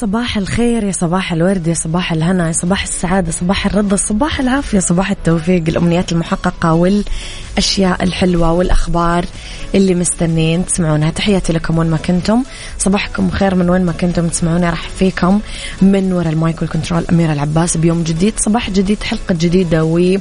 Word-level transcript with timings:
صباح 0.00 0.36
الخير 0.36 0.84
يا 0.84 0.92
صباح 0.92 1.32
الورد 1.32 1.66
يا 1.66 1.74
صباح 1.74 2.12
الهنا 2.12 2.46
يا 2.46 2.52
صباح 2.52 2.82
السعادة 2.82 3.32
صباح 3.32 3.66
الرضا 3.66 3.96
صباح 3.96 4.40
العافية 4.40 4.78
صباح 4.78 5.10
التوفيق. 5.10 5.62
الأمنيات 5.68 6.12
المحققة 6.12 6.72
والأشياء 6.72 8.02
الحلوة 8.02 8.52
والأخبار 8.52 9.24
اللي 9.74 9.94
مستنين 9.94 10.66
تسمعونها. 10.66 11.10
تحياتي 11.10 11.52
لكم 11.52 11.78
وين 11.78 11.90
ما 11.90 11.96
كنتم. 11.96 12.42
صباحكم 12.78 13.30
خير 13.30 13.54
من 13.54 13.70
وين 13.70 13.84
ما 13.84 13.92
كنتم 13.92 14.28
تسمعوني. 14.28 14.70
راح 14.70 14.88
فيكم 14.98 15.40
من 15.82 16.12
وراء 16.12 16.32
ال 16.32 16.40
mic 16.40 16.62
وال 16.62 16.71
control 16.71 17.04
أميرة 17.12 17.32
العباس. 17.32 17.76
بيوم 17.76 18.02
جديد 18.02 18.34
صباح 18.36 18.70
جديد 18.70 19.02
حلقة 19.02 19.34
جديدة 19.34 19.84
و 19.84 20.18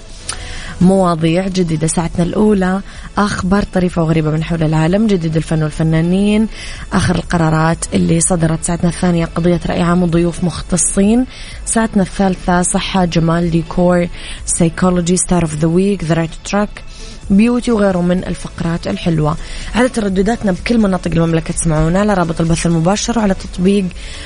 مواضيع 0.81 1.47
جديدة. 1.47 1.87
ساعتنا 1.87 2.23
الأولى 2.23 2.81
أخبار 3.17 3.63
طريفة 3.63 4.03
وغريبة 4.03 4.31
من 4.31 4.43
حول 4.43 4.63
العالم 4.63 5.07
جديد 5.07 5.35
الفن 5.35 5.63
والفنانين 5.63 6.47
آخر 6.93 7.15
القرارات 7.15 7.85
اللي 7.93 8.21
صدرت. 8.21 8.63
ساعتنا 8.63 8.89
الثانية 8.89 9.25
قضية 9.25 9.59
رأي 9.65 9.81
عام 9.81 10.03
وضيوف 10.03 10.43
مختصين. 10.43 11.25
ساعتنا 11.65 12.03
الثالثة 12.03 12.61
صحة 12.61 13.05
جمال 13.05 13.51
ديكور 13.51 14.07
سيكولوجي 14.45 15.17
star 15.17 15.41
of 15.41 15.55
the 15.55 15.67
week 15.67 16.03
the 16.03 16.13
right 16.13 16.31
track 16.45 16.69
beauty 17.29 17.71
وغيره 17.71 18.01
من 18.01 18.23
الفقرات 18.23 18.87
الحلوة. 18.87 19.37
على 19.75 19.89
تردداتنا 19.89 20.51
بكل 20.51 20.77
مناطق 20.77 21.11
المملكة 21.11 21.53
تسمعونا 21.53 21.99
على 21.99 22.13
رابط 22.13 22.41
البث 22.41 22.65
المباشر 22.65 23.19
وعلى 23.19 23.33
تطبيق 23.33 23.85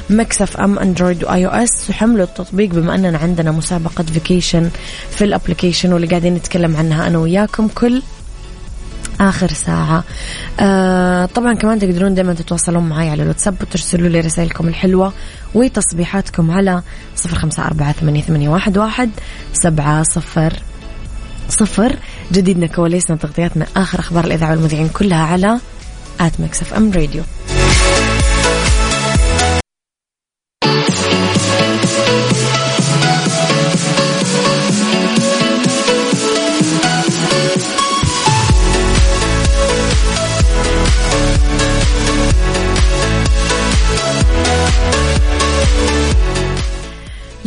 Mix 0.09 0.57
FM 0.57 0.79
Android 0.79 1.23
و 1.23 1.45
iOS 1.45 1.89
وحملوا 1.89 2.23
التطبيق 2.23 2.69
بما 2.69 2.95
أننا 2.95 3.17
عندنا 3.17 3.51
مسابقة 3.51 4.03
vacation 4.03 4.69
في 5.09 5.23
ال 5.23 5.29
application 5.29 5.93
واللي 5.93 6.07
قاعدين 6.07 6.33
نتكلم 6.33 6.75
عنها 6.75 7.07
أنا 7.07 7.17
وياكم 7.17 7.67
كل 7.67 8.01
آخر 9.21 9.47
ساعة. 9.47 10.03
آه 10.59 11.25
طبعا 11.25 11.53
كمان 11.53 11.79
تقدرون 11.79 12.13
دائما 12.13 12.33
تتواصلون 12.33 12.89
معي 12.89 13.09
على 13.09 13.23
الواتساب 13.23 13.55
وترسلوا 13.61 14.09
لي 14.09 14.19
رسائلكم 14.19 14.67
الحلوة 14.67 15.13
وتصبيحاتكم 15.53 16.51
على 16.51 16.81
صفر 17.15 17.35
خمسة 17.35 17.65
أربعة 17.65 17.91
ثمانية 17.91 18.49
واحد 18.49 19.09
سبعة 19.53 20.03
صفر 20.03 20.53
صفر. 21.49 21.95
جديدنا 22.31 22.67
كواليسنا 22.67 23.17
تغطياتنا 23.17 23.67
آخر 23.77 23.99
أخبار 23.99 24.25
الإذاعة 24.25 24.51
والمذيعين 24.51 24.89
كلها 24.89 25.23
على 25.23 25.59
at 26.19 26.39
Mix 26.39 26.61
FM 26.61 26.91
Radio. 26.91 27.23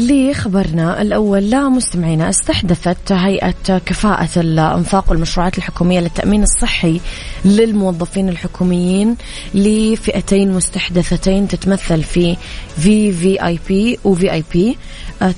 لخبرنا 0.01 1.03
الأول 1.03 1.51
لا 1.51 1.69
مستمعينا 1.69 2.29
استحدثت 2.29 3.13
هيئة 3.13 3.79
كفاءة 3.87 4.29
الأنفاق 4.37 5.11
والمشروعات 5.11 5.59
الحكومية 5.59 6.01
للتأمين 6.01 6.43
الصحي 6.43 7.01
للموظفين 7.45 8.29
الحكوميين 8.29 9.17
لفئتين 9.55 10.53
مستحدثتين 10.53 11.49
تتمثل 11.49 12.03
في 12.03 12.37
في 12.77 13.13
في 13.13 13.47
اي 13.47 13.59
بي 13.69 13.99
وفي 14.05 14.33
اي 14.33 14.45
بي 14.53 14.79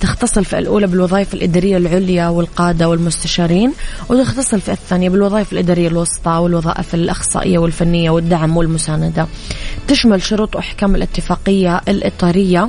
تختص 0.00 0.38
الفئة 0.38 0.58
الأولى 0.58 0.86
بالوظائف 0.86 1.34
الإدارية 1.34 1.76
العليا 1.76 2.28
والقادة 2.28 2.88
والمستشارين 2.88 3.72
وتختص 4.08 4.54
الفئة 4.54 4.72
الثانية 4.72 5.08
بالوظائف 5.08 5.52
الإدارية 5.52 5.88
الوسطى 5.88 6.30
والوظائف 6.30 6.94
الأخصائية 6.94 7.58
والفنية 7.58 8.10
والدعم 8.10 8.56
والمساندة. 8.56 9.26
تشمل 9.88 10.22
شروط 10.22 10.56
وأحكام 10.56 10.94
الاتفاقية 10.94 11.80
الإطارية 11.88 12.68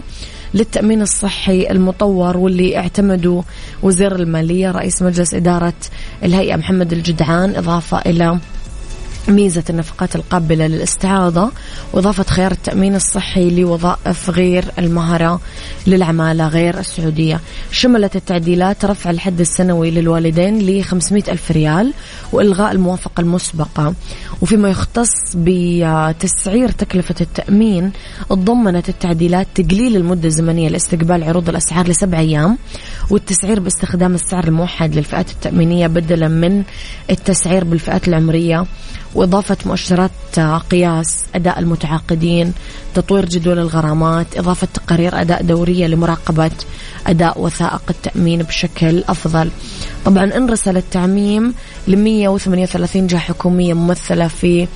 للتأمين 0.54 1.02
الصحي 1.02 1.68
المطور 1.70 2.38
واللي 2.38 2.78
اعتمدوا 2.78 3.42
وزير 3.84 4.16
المالية 4.16 4.72
رئيس 4.72 5.02
مجلس 5.02 5.34
إدارة 5.34 5.74
الهيئة 6.24 6.56
محمد 6.56 6.94
الجدعان 6.94 7.56
إضافة 7.56 7.98
إلى 7.98 8.40
ميزة 9.28 9.64
النفقات 9.70 10.16
القابلة 10.16 10.68
للاستعاضة 10.68 11.52
وإضافة 11.94 12.24
خيار 12.24 12.52
التأمين 12.52 12.96
الصحي 12.96 13.50
لوظائف 13.50 14.30
غير 14.30 14.66
المهرة 14.80 15.42
للعمالة 15.88 16.48
غير 16.48 16.80
السعودية. 16.80 17.40
شملت 17.72 18.16
التعديلات 18.16 18.86
رفع 18.86 19.10
الحد 19.10 19.40
السنوي 19.40 19.92
للوالدين 19.92 20.60
ل 20.60 20.84
500 20.84 21.24
ألف 21.30 21.52
ريال 21.52 21.94
وإلغاء 22.32 22.72
الموافقة 22.72 23.22
المسبقة. 23.22 23.94
وفيما 24.42 24.70
يختص 24.70 25.10
بتسعير 25.36 26.72
تكلفة 26.72 27.16
التأمين 27.22 27.92
تضمنت 28.30 28.90
التعديلات 28.90 29.48
تقليل 29.56 29.96
المدة 29.96 30.28
الزمنية 30.28 30.70
لاستقبال 30.70 31.24
عروض 31.24 31.50
الأسعار 31.50 31.88
لسبع 31.88 32.20
أيام 32.20 32.58
والتسعير 33.10 33.60
باستخدام 33.60 34.14
السعر 34.14 34.44
الموحد 34.44 34.96
للفئات 34.96 35.32
التأمينية 35.32 35.88
بدلا 35.88 36.28
من 36.28 36.64
التسعير 37.10 37.64
بالفئات 37.64 38.08
العمرية. 38.08 38.66
وإضافة 39.16 39.58
مؤشرات 39.66 40.40
قياس 40.70 41.26
أداء 41.36 41.60
المتعاقدين 41.60 42.54
تطوير 42.96 43.26
جدول 43.26 43.60
الغرامات 43.60 44.38
إضافة 44.38 44.68
تقارير 44.74 45.22
أداء 45.22 45.44
دورية 45.44 45.88
لمراقبة 45.88 46.52
أداء 47.08 47.42
وثائق 47.42 47.82
التأمين 47.90 48.44
بشكل 48.44 49.04
أفضل. 49.10 49.50
طبعا 50.06 50.24
انرسل 50.24 50.78
التعميم 50.78 51.54
ل 51.88 51.96
138 51.96 53.08
جهة 53.08 53.20
حكومية 53.20 53.74
ممثلة 53.74 54.28
في 54.28 54.68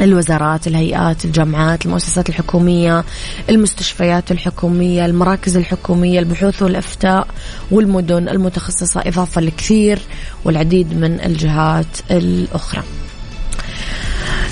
الوزارات 0.00 0.66
الهيئات 0.66 1.24
الجامعات 1.24 1.86
المؤسسات 1.86 2.28
الحكومية 2.28 3.04
المستشفيات 3.50 4.32
الحكومية 4.32 5.06
المراكز 5.06 5.56
الحكومية 5.56 6.18
البحوث 6.18 6.62
والإفتاء 6.62 7.26
والمدن 7.70 8.28
المتخصصة 8.28 9.02
إضافة 9.06 9.40
لكثير 9.40 9.98
والعديد 10.44 10.94
من 10.94 11.20
الجهات 11.20 11.86
الأخرى. 12.10 12.82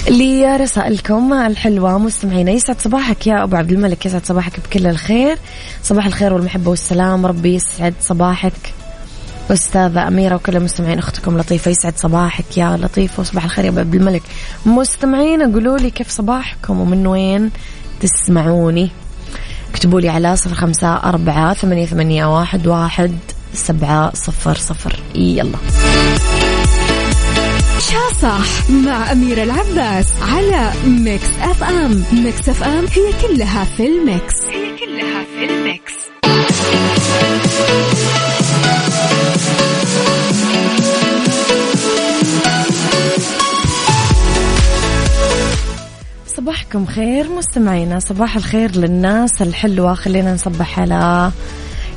لرسائلكم 0.08 1.32
الحلوة 1.32 1.98
مستمعينا 1.98 2.50
يسعد 2.50 2.80
صباحك 2.80 3.26
يا 3.26 3.44
أبو 3.44 3.56
عبد 3.56 3.72
الملك 3.72 4.06
يسعد 4.06 4.26
صباحك 4.26 4.60
بكل 4.60 4.86
الخير. 4.86 5.38
صباح 5.82 6.06
الخير 6.06 6.34
والمحبة 6.34 6.70
والسلام 6.70 7.26
ربي 7.26 7.54
يسعد 7.54 7.94
صباحك. 8.00 8.74
أستاذة 9.50 10.08
أميرة 10.08 10.34
وكل 10.34 10.56
المستمعين 10.56 10.98
أختكم 10.98 11.38
لطيفة 11.38 11.70
يسعد 11.70 11.96
صباحك 11.96 12.58
يا 12.58 12.76
لطيفة. 12.76 13.20
وصباح 13.20 13.44
الخير 13.44 13.64
يا 13.64 13.70
أبو 13.70 13.78
عبد 13.78 13.94
الملك. 13.94 14.22
مستمعين 14.66 15.52
قولوا 15.52 15.78
لي 15.78 15.90
كيف 15.90 16.10
صباحكم 16.10 16.80
ومن 16.80 17.06
وين 17.06 17.50
تسمعوني؟ 18.00 18.90
اكتبوا 19.70 20.00
لي 20.00 20.08
على 20.08 20.36
صفر 20.36 20.54
خمسة 20.54 20.94
أربعة 20.94 21.54
ثمانية, 21.54 21.86
ثمانية 21.86 22.38
واحد, 22.38 22.66
واحد 22.66 23.18
سبعة 23.54 24.14
صفر 24.14 24.54
صفر. 24.54 25.00
يلا. 25.14 25.58
عيشها 27.84 28.20
صح 28.22 28.70
مع 28.70 29.12
أميرة 29.12 29.42
العباس 29.42 30.06
على 30.22 30.72
Mix 30.86 31.28
FM. 31.42 32.04
Mix 32.12 32.48
FM 32.48 32.84
هي 32.86 33.12
كلها 33.28 33.64
في 33.64 33.86
ال 33.86 33.96
mix. 33.96 34.34
هي 34.50 34.76
كلها 34.76 35.24
في 35.24 35.44
الميكس. 35.44 35.92
صباحكم 46.36 46.86
خير 46.86 47.28
مستمعينا 47.30 47.98
صباح 47.98 48.36
الخير 48.36 48.76
للناس 48.76 49.42
الحلوة. 49.42 49.94
خلينا 49.94 50.34
نصبح 50.34 50.78
على 50.80 51.30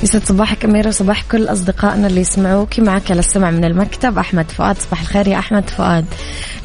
يسعد 0.04 0.24
صباحك 0.26 0.66
أميرة 0.66 0.88
وصباح 0.88 1.24
كل 1.32 1.46
أصدقائنا 1.46 2.08
اللي 2.08 2.22
يسمعوك. 2.22 2.80
معك 2.80 3.12
على 3.12 3.20
السمع 3.20 3.52
من 3.52 3.66
المكتب 3.66 4.18
أحمد 4.18 4.52
فؤاد. 4.52 4.78
صباح 4.78 5.02
الخير 5.02 5.28
يا 5.28 5.40
أحمد 5.40 5.70
فؤاد. 5.70 6.06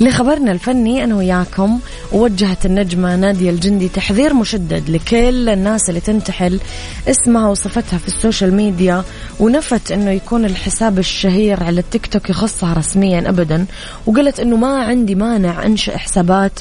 لخبرنا 0.01 0.53
الفني 0.53 1.05
أنا 1.05 1.15
وياكم 1.15 1.81
وجهت 2.13 2.67
النجمة 2.67 3.17
نادية 3.17 3.51
الجندي 3.51 3.89
تحذير 3.89 4.35
مشدد 4.35 4.91
لكل 4.91 5.49
الناس 5.49 5.89
اللي 5.89 6.01
تنتحل. 6.01 6.61
اسمها 7.09 7.49
وصفتها 7.49 7.99
في 7.99 8.09
ال 8.09 8.16
social 8.16 8.55
media 8.55 9.05
ونفت 9.41 9.93
أنه 9.93 10.11
يكون 10.11 10.45
الحساب 10.45 10.99
الشهير 10.99 11.63
على 11.63 11.81
التيك 11.81 12.07
توك 12.07 12.31
يخصها 12.31 12.75
رسميا 12.75 13.29
أبدا. 13.29 13.67
وقالت 14.07 14.41
أنه 14.41 14.57
ما 14.57 14.83
عندي 14.85 15.15
مانع 15.15 15.67
أنشئ 15.67 15.97
حسابات 15.97 16.61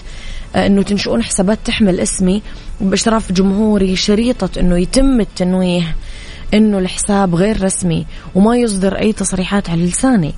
آه، 0.56 0.68
أنه 0.68 0.82
تنشؤون 0.84 1.24
حسابات 1.24 1.60
تحمل 1.66 2.00
اسمي 2.00 2.42
بإشراف 2.82 3.32
جمهوري 3.32 3.96
شريطة 3.96 4.60
أنه 4.60 4.78
يتم 4.78 5.22
التنويه 5.22 5.96
إنه 6.54 6.78
الحساب 6.78 7.36
غير 7.36 7.64
رسمي 7.64 8.06
وما 8.36 8.58
يصدر 8.58 8.96
أي 8.96 9.14
تصريحات 9.14 9.70
على 9.70 9.86
لساني. 9.86 10.34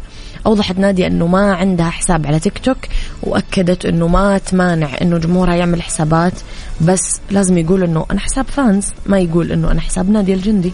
أوضحت 0.46 0.78
نادية 0.78 1.08
إنه 1.08 1.28
ما 1.28 1.54
عندها 1.54 1.90
حساب 1.90 2.28
على 2.28 2.40
تيك 2.40 2.58
توك 2.58 2.78
وأكدت 3.24 3.86
إنه 3.86 4.08
ما 4.08 4.38
تمانع 4.38 4.90
إنه 5.02 5.18
جمهورها 5.18 5.56
يعمل 5.56 5.82
حسابات 5.82 6.34
بس 6.82 7.20
لازم 7.32 7.58
يقول 7.58 7.84
إنه 7.84 8.06
أنا 8.12 8.20
حساب 8.20 8.46
fans 8.46 8.88
ما 9.06 9.20
يقول 9.20 9.52
إنه 9.52 9.72
أنا 9.72 9.82
حساب 9.82 10.10
نادية 10.10 10.34
الجندي. 10.34 10.74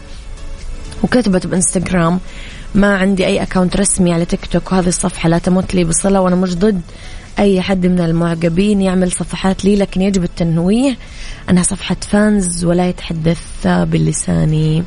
وكتبت 1.03 1.47
بإنستغرام 1.47 2.19
ما 2.75 2.97
عندي 2.97 3.25
أي 3.25 3.43
account 3.43 3.77
رسمي 3.77 4.13
على 4.13 4.25
تيك 4.25 4.45
توك 4.45 4.71
وهذه 4.71 4.87
الصفحة 4.87 5.29
لا 5.29 5.37
تمت 5.37 5.75
لي 5.75 5.83
بصلة 5.83 6.21
وأنا 6.21 6.35
مش 6.35 6.55
ضد 6.55 6.81
أي 7.39 7.61
حد 7.61 7.85
من 7.85 7.99
المعجبين 7.99 8.81
يعمل 8.81 9.11
صفحات 9.11 9.65
لي 9.65 9.75
لكن 9.75 10.01
يجب 10.01 10.23
التنويه. 10.23 10.97
أنها 11.49 11.63
صفحة 11.63 11.97
fans 12.01 12.65
ولا 12.65 12.89
يتحدث 12.89 13.41
بلساني 13.65 14.83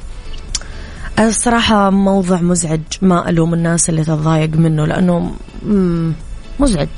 الصراحة 1.19 1.91
موضوع 1.91 2.41
مزعج 2.41 2.81
ما 3.03 3.29
ألوم 3.29 3.55
الناس 3.55 3.89
اللي 3.89 4.03
تتضايق 4.03 4.51
منه 4.57 4.87
لأنه 4.87 5.35
مزعج. 6.61 6.89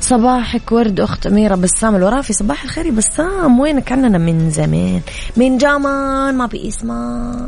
صباحك 0.00 0.72
ورد 0.72 1.00
أخت 1.00 1.26
أميرة 1.26 1.54
بسام 1.54 1.96
الورافي 1.96 2.32
صباح 2.32 2.64
الخير 2.64 2.90
بسام. 2.90 3.60
وينك 3.60 3.92
عننا 3.92 4.18
من 4.18 4.50
زمان؟ 4.50 5.00
من 5.36 5.58
جامان 5.58 6.34
ما 6.34 6.46
باسمه 6.46 7.46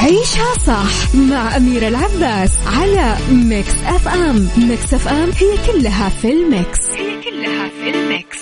عيشها 0.00 0.54
صح 0.66 1.14
مع 1.14 1.56
أميرة 1.56 1.88
العباس 1.88 2.50
على 2.66 3.16
Mix 3.30 3.74
FM. 3.86 4.48
Mix 4.58 4.94
FM 4.94 5.30
هي 5.30 5.72
كلها 5.72 6.08
في 6.08 6.32
ال 6.32 6.44
mix. 6.44 6.90
هي 6.90 7.20
كلها 7.22 7.68
في 7.68 7.90
ال 7.90 8.00
mix. 8.00 8.41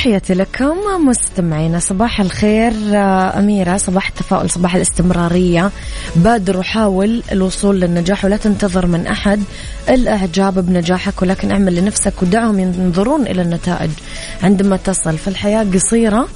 تحياتي 0.00 0.34
لكم 0.34 0.76
مستمعينا 1.06 1.78
صباح 1.78 2.20
الخير 2.20 2.72
آه، 2.94 3.38
أميرة 3.38 3.76
صباح 3.76 4.08
التفاؤل 4.08 4.50
صباح 4.50 4.74
الاستمرارية. 4.74 5.70
بادر 6.16 6.56
وحاول 6.56 7.22
الوصول 7.32 7.80
للنجاح 7.80 8.24
ولا 8.24 8.36
تنتظر 8.36 8.86
من 8.86 9.06
أحد. 9.06 9.42
الإعجاب 9.88 10.66
بنجاحك 10.66 11.22
ولكن 11.22 11.50
اعمل 11.50 11.74
لنفسك 11.74 12.22
ودعهم 12.22 12.58
ينظرون 12.58 13.26
إلى 13.26 13.42
النتائج. 13.42 13.90
عندما 14.42 14.76
تصل 14.76 15.18
فالحياة 15.18 15.66
قصيرة 15.74 16.28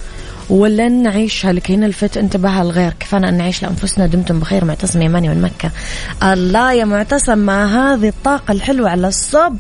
ولن 0.51 1.03
نعيشها 1.03 1.53
لكي 1.53 1.77
نلفت 1.77 2.17
انتباه 2.17 2.63
الغير. 2.63 2.93
كفانا 3.01 3.29
أن 3.29 3.35
نعيش 3.35 3.63
لأنفسنا 3.63 4.07
دمتم 4.07 4.41
بخير 4.41 4.65
معتصم 4.65 5.03
يماني 5.03 5.29
من 5.29 5.43
مكة. 5.43 5.71
الله 6.33 6.73
يا 6.73 6.85
معتصم 6.85 7.39
مع 7.39 7.67
هذه 7.67 8.09
الطاقة 8.09 8.53
الحلوة 8.53 8.91
على 8.91 9.09
الصب. 9.09 9.57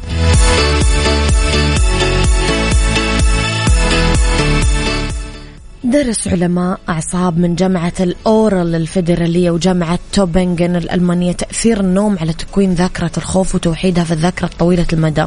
درس 5.84 6.28
علماء 6.28 6.81
أعصاب 6.88 7.38
من 7.38 7.54
جامعة 7.54 7.92
الأورال 8.00 8.75
الفيدرالية 8.75 9.50
وجامعة 9.50 9.98
توبنغن 10.12 10.76
الألمانية 10.76 11.32
تأثير 11.32 11.81
النوم 11.81 12.19
على 12.19 12.32
تكوين 12.32 12.75
ذاكرة 12.75 13.10
الخوف 13.16 13.54
وتوحيدها 13.54 14.04
في 14.04 14.12
الذاكرة 14.12 14.46
الطويلة 14.46 14.86
المدى. 14.92 15.26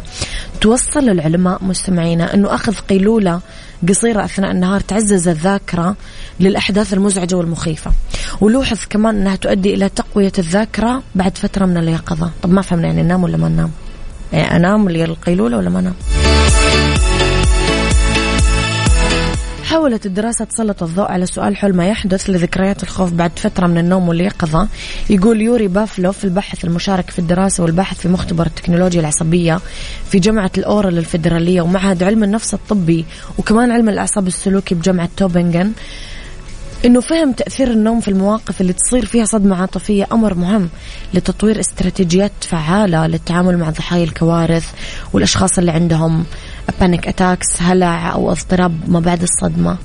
توصل 0.62 1.10
العلماء 1.10 1.64
مستمعينا 1.64 2.34
أنه 2.34 2.56
أخذ 2.56 2.76
قيلولة 2.76 3.40
قصيرة 3.90 4.26
أثناء 4.26 4.52
النهار 4.52 4.82
تعزز 4.82 5.28
الذاكرة 5.28 5.96
للأحداث 6.40 6.94
المزعجة 6.94 7.36
والمخيفة. 7.36 7.92
ولوحظ 8.42 8.80
كمان 8.90 9.16
أنها 9.16 9.36
تؤدي 9.36 9.74
إلى 9.74 9.90
تقوية 9.90 10.34
الذاكرة 10.40 11.04
بعد 11.16 11.38
فترة 11.38 11.66
من 11.66 11.78
اليقظة. 11.78 12.32
طب 12.42 12.52
ما 12.52 12.62
فهمنا 12.62 12.88
يعني 12.88 13.04
ننام 13.04 13.24
ولا 13.24 13.38
ما 13.38 13.50
ننام؟ 13.50 13.72
يعني 14.34 14.56
أنام 14.56 14.88
القيلولة 14.88 15.58
ولا 15.58 15.70
ما 15.70 15.80
أنام 15.80 15.94
حاولت 19.78 20.06
الدراسة 20.06 20.46
تسلط 20.46 20.84
الضوء 20.84 21.12
على 21.12 21.26
سؤال 21.26 21.58
حول 21.58 21.76
ما 21.76 21.88
يحدث 21.88 22.30
لذكريات 22.30 22.84
الخوف 22.84 23.12
بعد 23.12 23.32
فترة 23.40 23.68
من 23.68 23.78
النوم 23.78 24.10
واليقظة. 24.10 24.68
يقول 25.10 25.42
يوري 25.42 25.68
بافلوف 25.68 26.24
الباحث 26.24 26.66
المشارك 26.66 27.10
في 27.10 27.20
الدراسة 27.20 27.64
والباحث 27.64 28.00
في 28.00 28.08
مختبر 28.08 28.46
التكنولوجيا 28.46 29.00
العصبية 29.00 29.60
في 30.12 30.20
جامعة 30.20 30.52
الأورال 30.58 30.98
الفيدرالية 30.98 31.62
ومعهد 31.62 32.04
علم 32.04 32.24
النفس 32.24 32.54
الطبي 32.54 33.06
وكمان 33.38 33.72
علم 33.72 33.90
الأعصاب 33.90 34.28
السلوكي 34.28 34.76
بجامعة 34.76 35.10
توبنغن. 35.18 35.72
إنه 36.86 37.02
فهم 37.02 37.32
تأثير 37.32 37.72
النوم 37.72 38.00
في 38.00 38.08
المواقف 38.08 38.62
اللي 38.62 38.74
تصير 38.74 39.06
فيها 39.06 39.26
صدمة 39.26 39.56
عاطفية 39.62 40.08
أمر 40.12 40.34
مهم 40.34 40.70
لتطوير 41.14 41.60
استراتيجيات 41.60 42.32
فعالة 42.42 43.08
للتعامل 43.08 43.58
مع 43.58 43.70
ضحايا 43.70 44.04
الكوارث 44.04 44.72
والأشخاص 45.14 45.58
اللي 45.58 45.72
عندهم 45.72 46.26
panic 46.80 47.08
attacks 47.08 47.62
هلع 47.62 48.14
أو 48.14 48.32
اضطراب 48.32 48.80
ما 48.88 49.00
بعد 49.00 49.22
الصدمة. 49.22 49.78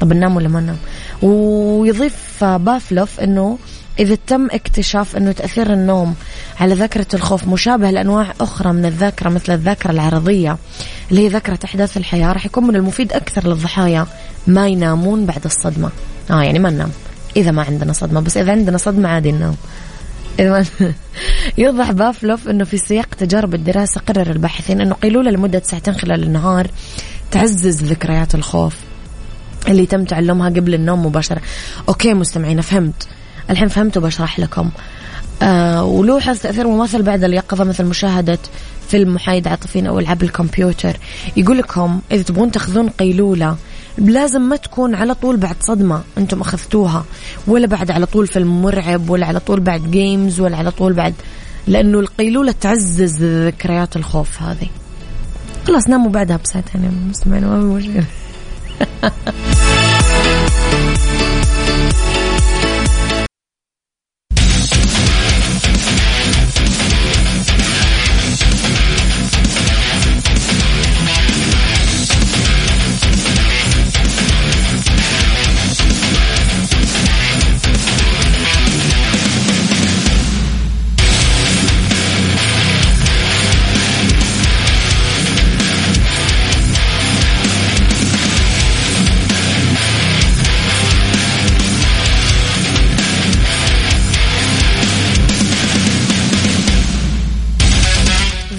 طب 0.00 0.12
ننام 0.12 0.36
ولا 0.36 0.48
ما 0.48 0.60
ننام؟ 0.60 0.76
ويضيف 1.22 2.44
بافلوف 2.44 3.20
إنه 3.20 3.58
إذا 3.98 4.18
تم 4.26 4.48
اكتشاف 4.50 5.16
أنه 5.16 5.32
تأثير 5.32 5.72
النوم 5.72 6.14
على 6.60 6.74
ذاكرة 6.74 7.06
الخوف 7.14 7.48
مشابه 7.48 7.90
لأنواع 7.90 8.32
أخرى 8.40 8.72
من 8.72 8.86
الذاكرة 8.86 9.28
مثل 9.28 9.52
الذاكرة 9.52 9.90
العرضية 9.90 10.56
اللي 11.10 11.22
هي 11.22 11.28
ذاكرة 11.28 11.58
أحداث 11.64 11.96
الحياة 11.96 12.32
راح 12.32 12.46
يكون 12.46 12.66
من 12.66 12.76
المفيد 12.76 13.12
أكثر 13.12 13.48
للضحايا 13.48 14.06
ما 14.46 14.68
ينامون 14.68 15.26
بعد 15.26 15.44
الصدمة. 15.44 15.90
آه 16.30 16.42
يعني 16.42 16.58
ما 16.58 16.70
ننام 16.70 16.90
إذا 17.36 17.50
ما 17.50 17.62
عندنا 17.62 17.92
صدمة 17.92 18.20
بس 18.20 18.36
إذا 18.36 18.52
عندنا 18.52 18.78
صدمة 18.78 19.08
عادي 19.08 19.32
ننام. 19.32 19.54
يوضح 21.58 21.92
بافلوف 21.92 22.48
أنه 22.48 22.64
في 22.64 22.78
سياق 22.78 23.06
تجارب 23.06 23.54
الدراسة 23.54 24.00
قرر 24.00 24.30
الباحثين 24.30 24.80
أنه 24.80 24.94
قيلولة 24.94 25.30
لمدة 25.30 25.62
ساعتين 25.64 25.94
خلال 25.94 26.22
النهار 26.22 26.66
تعزز 27.30 27.84
ذكريات 27.84 28.34
الخوف 28.34 28.76
اللي 29.68 29.86
تم 29.86 30.04
تعلمها 30.04 30.48
قبل 30.48 30.74
النوم 30.74 31.06
مباشرة. 31.06 31.40
أوكي 31.88 32.14
مستمعين 32.14 32.60
فهمت. 32.60 33.08
الحين 33.50 33.68
فهمت 33.68 33.96
وبشرح 33.96 34.40
لكم. 34.40 34.70
آه 35.42 35.84
ولوحظ 35.84 36.38
تأثير 36.38 36.68
مماثل 36.68 37.02
بعد 37.02 37.24
اليقظة 37.24 37.64
مثل 37.64 37.84
مشاهدة 37.84 38.38
فيلم 38.88 39.14
محايد 39.14 39.48
عاطفي 39.48 39.88
أو 39.88 39.98
ألعاب 39.98 40.22
الكمبيوتر. 40.22 40.96
يقول 41.36 41.58
لكم 41.58 42.00
إذا 42.12 42.22
تبغون 42.22 42.50
تأخذون 42.50 42.88
قيلولة 42.88 43.56
لازم 43.98 44.40
ما 44.40 44.56
تكون 44.56 44.94
على 44.94 45.14
طول 45.14 45.36
بعد 45.36 45.56
صدمة 45.60 46.02
أنتم 46.18 46.40
أخذتوها 46.40 47.04
ولا 47.46 47.66
بعد 47.66 47.90
على 47.90 48.06
طول 48.06 48.26
فيلم 48.26 48.62
مرعب 48.62 49.10
ولا 49.10 49.26
على 49.26 49.40
طول 49.40 49.60
بعد 49.60 49.90
جيمز 49.90 50.40
ولا 50.40 50.56
على 50.56 50.70
طول 50.70 50.92
بعد 50.92 51.14
لأنه 51.66 52.00
القيلولة 52.00 52.54
تعزز 52.60 53.24
ذكريات 53.24 53.96
الخوف 53.96 54.42
هذه. 54.42 54.68
خلاص 55.66 55.88
ناموا 55.88 56.10
بعدها 56.10 56.36
بساعتين 56.36 56.84
يا 56.84 56.90
مستمعين 57.10 57.44
ما 57.44 57.56
مشكلة. 57.56 58.04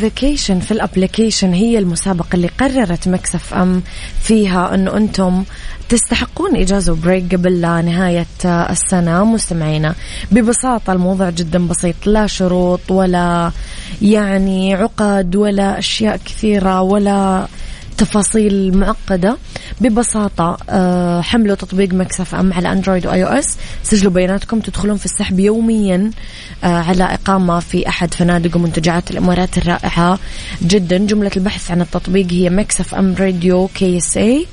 vacation 0.01 0.59
في 0.59 0.71
ال 0.71 0.78
application 0.78 1.53
هي 1.53 1.79
المسابقة 1.79 2.27
اللي 2.33 2.47
قررت 2.47 3.07
Mix 3.07 3.53
FM 3.53 3.83
فيها 4.21 4.75
انه 4.75 4.97
أنتم 4.97 5.43
تستحقون 5.89 6.55
إجازة 6.55 6.91
و 6.91 6.98
break 6.98 7.35
قبل 7.35 7.61
نهاية 7.61 8.25
السنة. 8.45 9.23
مستمعينا 9.23 9.95
ببساطة 10.31 10.93
الموضوع 10.93 11.29
جدا 11.29 11.67
بسيط 11.67 11.95
لا 12.05 12.27
شروط 12.27 12.91
ولا 12.91 13.51
يعني 14.01 14.73
عقد 14.73 15.35
ولا 15.35 15.79
أشياء 15.79 16.17
كثيرة 16.25 16.81
ولا 16.81 17.47
تفاصيل 18.01 18.77
معقدة. 18.77 19.37
ببساطة 19.81 20.57
آه، 20.69 21.21
حملوا 21.21 21.55
تطبيق 21.55 21.93
Mix 21.93 22.35
FM 22.35 22.53
على 22.53 22.71
Android 22.71 23.05
و 23.07 23.23
iOS. 23.23 23.57
سجلوا 23.83 24.13
بياناتكم. 24.13 24.59
تدخلون 24.59 24.97
في 24.97 25.05
السحب 25.05 25.39
يوميا 25.39 26.11
آه، 26.63 26.67
على 26.67 27.03
إقامة 27.03 27.59
في 27.59 27.87
أحد 27.87 28.13
فنادق 28.13 28.55
ومنتجعات 28.55 29.11
الإمارات 29.11 29.57
الرائعة 29.57 30.19
جدا. 30.63 30.97
جملة 30.97 31.31
البحث 31.37 31.71
عن 31.71 31.81
التطبيق 31.81 32.27
هي 32.31 32.49
Mix 32.49 32.95
FM 32.95 33.15
Radio 33.19 33.67
KSA. 33.67 34.45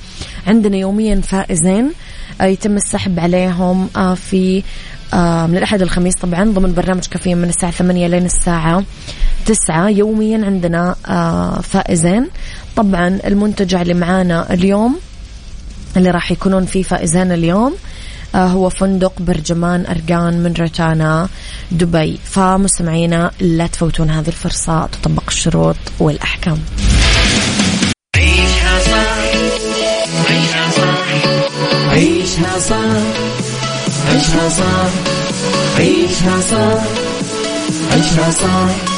عندنا 0.47 0.77
يوميا 0.77 1.21
فائزين 1.21 1.93
آه، 2.41 2.45
يتم 2.45 2.77
السحب 2.77 3.21
عليهم 3.21 3.89
في 4.15 4.63
من 5.49 5.57
الأحد 5.57 5.83
الخميس 5.83 6.15
طبعا 6.15 6.45
ضمن 6.45 6.75
برنامج 6.75 7.07
كافيين 7.07 7.39
من 7.39 7.49
الساعة 7.49 7.73
ثمانية 7.73 8.07
لين 8.07 8.25
الساعة 8.25 8.85
تسعة. 9.47 9.89
يوميا 9.89 10.47
عندنا 10.47 10.95
فائزين. 11.63 12.29
طبعا 12.79 13.19
المنتجع 13.25 13.83
اللي 13.83 13.95
معانا 13.95 14.53
اليوم 14.53 14.99
اللي 15.97 16.11
راح 16.11 16.33
يكونون 16.33 16.67
فيه 16.67 16.83
فائزين 16.83 17.33
اليوم 17.33 17.75
آه 18.35 18.47
هو 18.47 18.69
فندق 18.69 19.13
برجمان 19.21 19.87
أرقان 19.87 20.43
من 20.43 20.55
روتانا 20.61 21.29
دبي. 21.71 22.19
فمستمعينا 22.25 23.31
لا 23.41 23.67
تفوتون 23.67 24.11
هذه 24.11 24.29
الفرصة 24.29 24.87
تطبق 24.87 25.23
الشروط 25.29 25.77
والأحكام. 25.99 26.59
عيشها 28.17 28.79
صح. 28.81 29.19
عيشها 30.31 30.71
صح. 30.71 31.09
عيشها 31.91 32.59
صح. 32.59 32.77
عيشها 34.09 34.49
صح. 34.49 34.91
عيشها 35.79 36.41
صح. 36.41 36.83
عيشها 37.93 38.31
صح. 38.31 38.98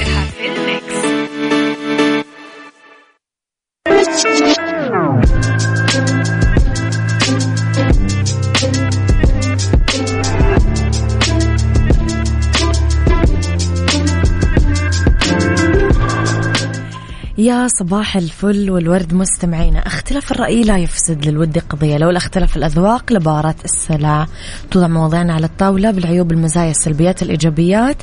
يا 17.51 17.67
صباح 17.67 18.17
الفل 18.17 18.71
والورد 18.71 19.13
مستمعينا. 19.13 19.79
اختلاف 19.79 20.31
الرأي 20.31 20.63
لا 20.63 20.77
يفسد 20.77 21.25
للود 21.25 21.57
قضية. 21.57 21.97
لولا 21.97 22.09
اختلاف 22.09 22.57
الأذواق 22.57 23.13
لبارت 23.13 23.55
السلع. 23.65 24.27
توضع 24.71 24.87
مواضيعنا 24.87 25.33
على 25.33 25.45
الطاولة 25.45 25.91
بالعيوب 25.91 26.31
المزايا 26.31 26.71
السلبيات 26.71 27.23
الإيجابيات. 27.23 27.97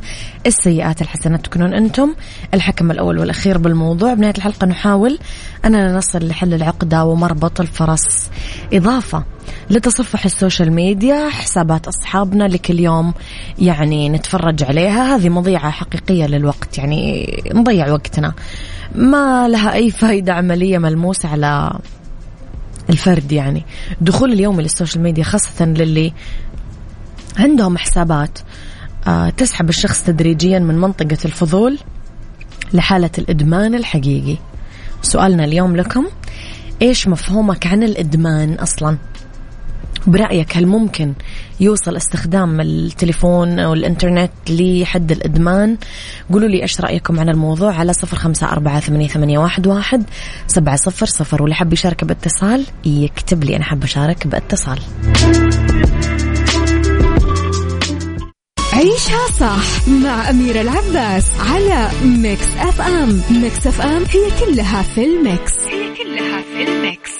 السيئات 0.46 1.02
الحسنات 1.02 1.44
تكونون 1.44 1.74
أنتم. 1.74 2.14
الحكم 2.54 2.90
الأول 2.90 3.18
والأخير 3.18 3.58
بالموضوع. 3.58 4.14
بنهاية 4.14 4.34
الحلقة 4.38 4.66
نحاول 4.66 5.18
أننا 5.64 5.96
نصل 5.96 6.28
لحل 6.28 6.54
العقدة 6.54 7.04
ومربط 7.04 7.60
الفرس. 7.60 8.30
إضافة 8.72 9.24
لتصفح 9.70 10.24
السوشيال 10.24 10.72
ميديا 10.72 11.28
حسابات 11.30 11.88
أصحابنا 11.88 12.44
لكل 12.44 12.80
يوم. 12.80 13.14
يعني 13.58 14.08
نتفرج 14.08 14.64
عليها. 14.64 15.16
هذه 15.16 15.28
مضيعة 15.28 15.70
حقيقية 15.70 16.26
للوقت. 16.26 16.78
يعني 16.78 17.26
نضيع 17.54 17.92
وقتنا. 17.92 18.34
ما 18.94 19.48
لها 19.48 19.74
أي 19.74 19.90
فائدة 19.90 20.34
عملية 20.34 20.78
ملموسة 20.78 21.28
على 21.28 21.78
الفرد 22.90 23.32
يعني. 23.32 23.64
دخول 24.00 24.32
اليومي 24.32 24.62
للسوشيال 24.62 25.02
ميديا 25.02 25.24
خاصة 25.24 25.64
للي 25.64 26.12
عندهم 27.38 27.78
حسابات 27.78 28.38
آه، 29.06 29.30
تسحب 29.30 29.68
الشخص 29.68 30.02
تدريجيا 30.02 30.58
من 30.58 30.78
منطقة 30.78 31.18
الفضول 31.24 31.78
لحالة 32.72 33.10
الإدمان 33.18 33.74
الحقيقي. 33.74 34.36
سؤالنا 35.02 35.44
اليوم 35.44 35.76
لكم 35.76 36.06
إيش 36.82 37.08
مفهومك 37.08 37.66
عن 37.66 37.82
الإدمان 37.82 38.54
أصلا؟ 38.54 38.98
برأيك 40.06 40.56
هل 40.56 40.66
ممكن 40.66 41.12
يوصل 41.60 41.96
استخدام 41.96 42.60
التليفون 42.60 43.58
أو 43.58 43.74
الإنترنت 43.74 44.30
لحد 44.48 45.12
الإدمان؟ 45.12 45.76
قولوا 46.32 46.48
لي 46.48 46.62
إيش 46.62 46.80
رأيكم 46.80 47.20
عن 47.20 47.28
الموضوع 47.28 47.74
على 47.74 47.92
صفر 47.92 48.16
خمسة 48.16 48.52
أربعة 48.52 48.80
ثمانية, 48.80 49.38
واحد, 49.38 50.04
سبعة 50.46 50.76
صفر 50.76 51.06
صفر. 51.06 51.42
واللي 51.42 51.54
حب 51.54 51.72
يشارك 51.72 52.04
باتصال 52.04 52.64
يكتب 52.84 53.44
لي. 53.44 53.56
أنا 53.56 53.64
حاب 53.64 53.84
أشارك 53.84 54.26
باتصال. 54.26 54.78
عيشها 58.72 59.28
صح 59.40 59.88
مع 59.88 60.30
أميرة 60.30 60.60
العباس 60.60 61.24
على 61.40 61.88
Mix 62.04 62.46
FM. 62.58 63.22
Mix 63.30 63.66
FM 63.66 64.02
هي 64.04 64.46
كلها 64.46 64.82
في 64.82 65.04
ال 65.04 65.14
mix. 65.14 65.52
هي 65.52 65.94
كلها 65.94 66.42
في 66.42 66.62
ال 66.68 66.77
mix. 66.77 67.12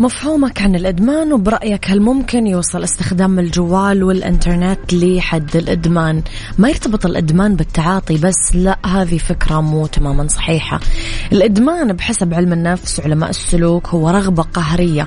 مفهومك 0.00 0.62
عن 0.62 0.74
الإدمان 0.74 1.32
وبرأيك 1.32 1.90
هل 1.90 2.00
ممكن 2.00 2.46
يوصل 2.46 2.84
استخدام 2.84 3.38
الجوال 3.38 4.04
والإنترنت 4.04 4.94
لحد 4.94 5.56
الإدمان؟ 5.56 6.22
ما 6.58 6.68
يرتبط 6.68 7.06
الإدمان 7.06 7.56
بالتعاطي 7.56 8.16
بس 8.16 8.56
لا 8.56 8.78
هذه 8.86 9.18
فكرة 9.18 9.60
مو 9.60 9.86
تماما 9.86 10.28
صحيحة. 10.28 10.80
الإدمان 11.32 11.92
بحسب 11.92 12.34
علم 12.34 12.52
النفس 12.52 12.98
وعلماء 13.00 13.30
السلوك 13.30 13.88
هو 13.88 14.10
رغبة 14.10 14.42
قهرية. 14.42 15.06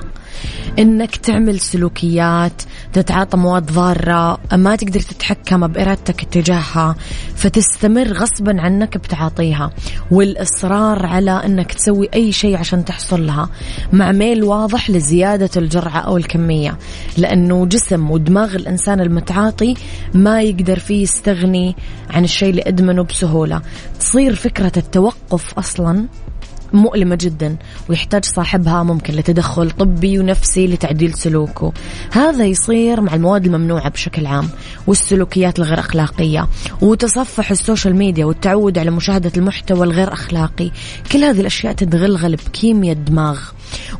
إنك 0.78 1.16
تعمل 1.16 1.60
سلوكيات 1.60 2.62
تتعاطى 2.92 3.36
مواد 3.36 3.72
ضارة 3.72 4.38
ما 4.52 4.76
تقدر 4.76 5.00
تتحكم 5.00 5.66
بإرادتك 5.66 6.22
اتجاهها 6.22 6.96
فتستمر 7.36 8.12
غصبا 8.12 8.60
عنك 8.60 8.96
بتعاطيها 8.96 9.70
والإصرار 10.10 11.06
على 11.06 11.30
إنك 11.30 11.72
تسوي 11.72 12.08
أي 12.14 12.32
شيء 12.32 12.56
عشان 12.56 12.84
تحصل 12.84 13.26
لها 13.26 13.48
مع 13.92 14.12
ميل 14.12 14.44
واضح 14.44 14.90
لزيادة 14.90 15.50
الجرعة 15.56 15.98
أو 15.98 16.16
الكمية 16.16 16.78
لأنه 17.16 17.66
جسم 17.66 18.10
ودماغ 18.10 18.56
الإنسان 18.56 19.00
المتعاطي 19.00 19.74
ما 20.14 20.42
يقدر 20.42 20.78
فيه 20.78 21.02
يستغني 21.02 21.76
عن 22.10 22.24
الشيء 22.24 22.50
اللي 22.50 22.62
إدمنه 22.66 23.02
بسهولة. 23.04 23.62
تصير 24.00 24.34
فكرة 24.34 24.72
التوقف 24.76 25.58
أصلا 25.58 26.06
مؤلمة 26.72 27.18
جدا 27.20 27.56
ويحتاج 27.88 28.24
صاحبها 28.24 28.82
ممكن 28.82 29.14
لتدخل 29.14 29.70
طبي 29.70 30.18
ونفسي 30.18 30.66
لتعديل 30.66 31.14
سلوكه. 31.14 31.72
هذا 32.10 32.44
يصير 32.44 33.00
مع 33.00 33.14
المواد 33.14 33.46
الممنوعة 33.46 33.88
بشكل 33.88 34.26
عام 34.26 34.48
والسلوكيات 34.86 35.58
الغير 35.58 35.78
أخلاقية 35.78 36.48
وتصفح 36.80 37.50
السوشيال 37.50 37.96
ميديا 37.96 38.24
والتعود 38.24 38.78
على 38.78 38.90
مشاهدة 38.90 39.32
المحتوى 39.36 39.86
الغير 39.86 40.12
أخلاقي. 40.12 40.70
كل 41.12 41.24
هذه 41.24 41.40
الأشياء 41.40 41.72
تتغلغل 41.72 42.36
بكيمياء 42.36 42.96
الدماغ 42.96 43.40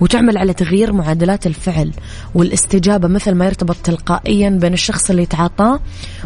وتعمل 0.00 0.38
على 0.38 0.52
تغيير 0.52 0.92
معادلات 0.92 1.46
الفعل 1.46 1.92
والاستجابة 2.34 3.08
مثل 3.08 3.34
ما 3.34 3.44
يرتبط 3.44 3.76
تلقائيا 3.76 4.50
بين 4.50 4.72
الشخص 4.72 5.10
اللي 5.10 5.22
يتعاطاه 5.22 5.80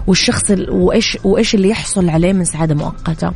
والشخص 0.06 0.50
وإيش, 0.68 1.18
وإيش 1.24 1.54
اللي 1.54 1.68
يحصل 1.68 2.08
عليه 2.08 2.32
من 2.32 2.44
سعادة 2.44 2.74
مؤقتة. 2.74 3.32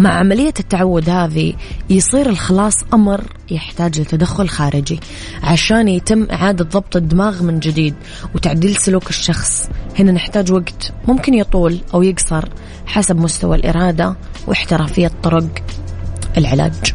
مع 0.00 0.10
عملية 0.10 0.54
التعود 0.60 1.08
هذه 1.08 1.52
يصير 1.90 2.28
الخلاص 2.28 2.74
أمر 2.94 3.24
يحتاج 3.50 4.00
لتدخل 4.00 4.48
خارجي 4.48 5.00
عشان 5.42 5.88
يتم 5.88 6.26
إعادة 6.32 6.64
ضبط 6.64 6.96
الدماغ 6.96 7.42
من 7.42 7.60
جديد 7.60 7.94
وتعديل 8.34 8.76
سلوك 8.76 9.10
الشخص. 9.10 9.68
هنا 9.98 10.12
نحتاج 10.12 10.52
وقت 10.52 10.92
ممكن 11.08 11.34
يطول 11.34 11.78
أو 11.94 12.02
يقصر 12.02 12.48
حسب 12.86 13.16
مستوى 13.16 13.56
الإرادة 13.56 14.16
واحترافية 14.46 15.10
طرق 15.22 15.48
العلاج. 16.36 16.94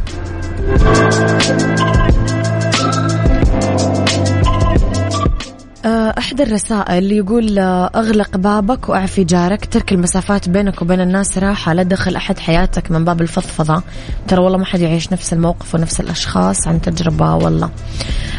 أحد 5.85 6.41
الرسائل 6.41 7.11
يقول 7.11 7.59
آه، 7.59 7.91
أغلق 7.95 8.37
بابك 8.37 8.89
وأعفي 8.89 9.23
جارك. 9.23 9.65
ترك 9.65 9.91
المسافات 9.91 10.49
بينك 10.49 10.81
وبين 10.81 11.01
الناس 11.01 11.37
راحة 11.37 11.73
لا 11.73 11.83
دخل 11.83 12.15
أحد 12.15 12.39
حياتك 12.39 12.91
من 12.91 13.05
باب 13.05 13.21
الفضفضة. 13.21 13.83
ترى 14.27 14.41
والله 14.41 14.57
ما 14.57 14.65
حد 14.65 14.79
يعيش 14.79 15.11
نفس 15.11 15.33
الموقف 15.33 15.75
ونفس 15.75 15.99
الأشخاص 15.99 16.67
عن 16.67 16.81
تجربة 16.81 17.35
والله. 17.35 17.69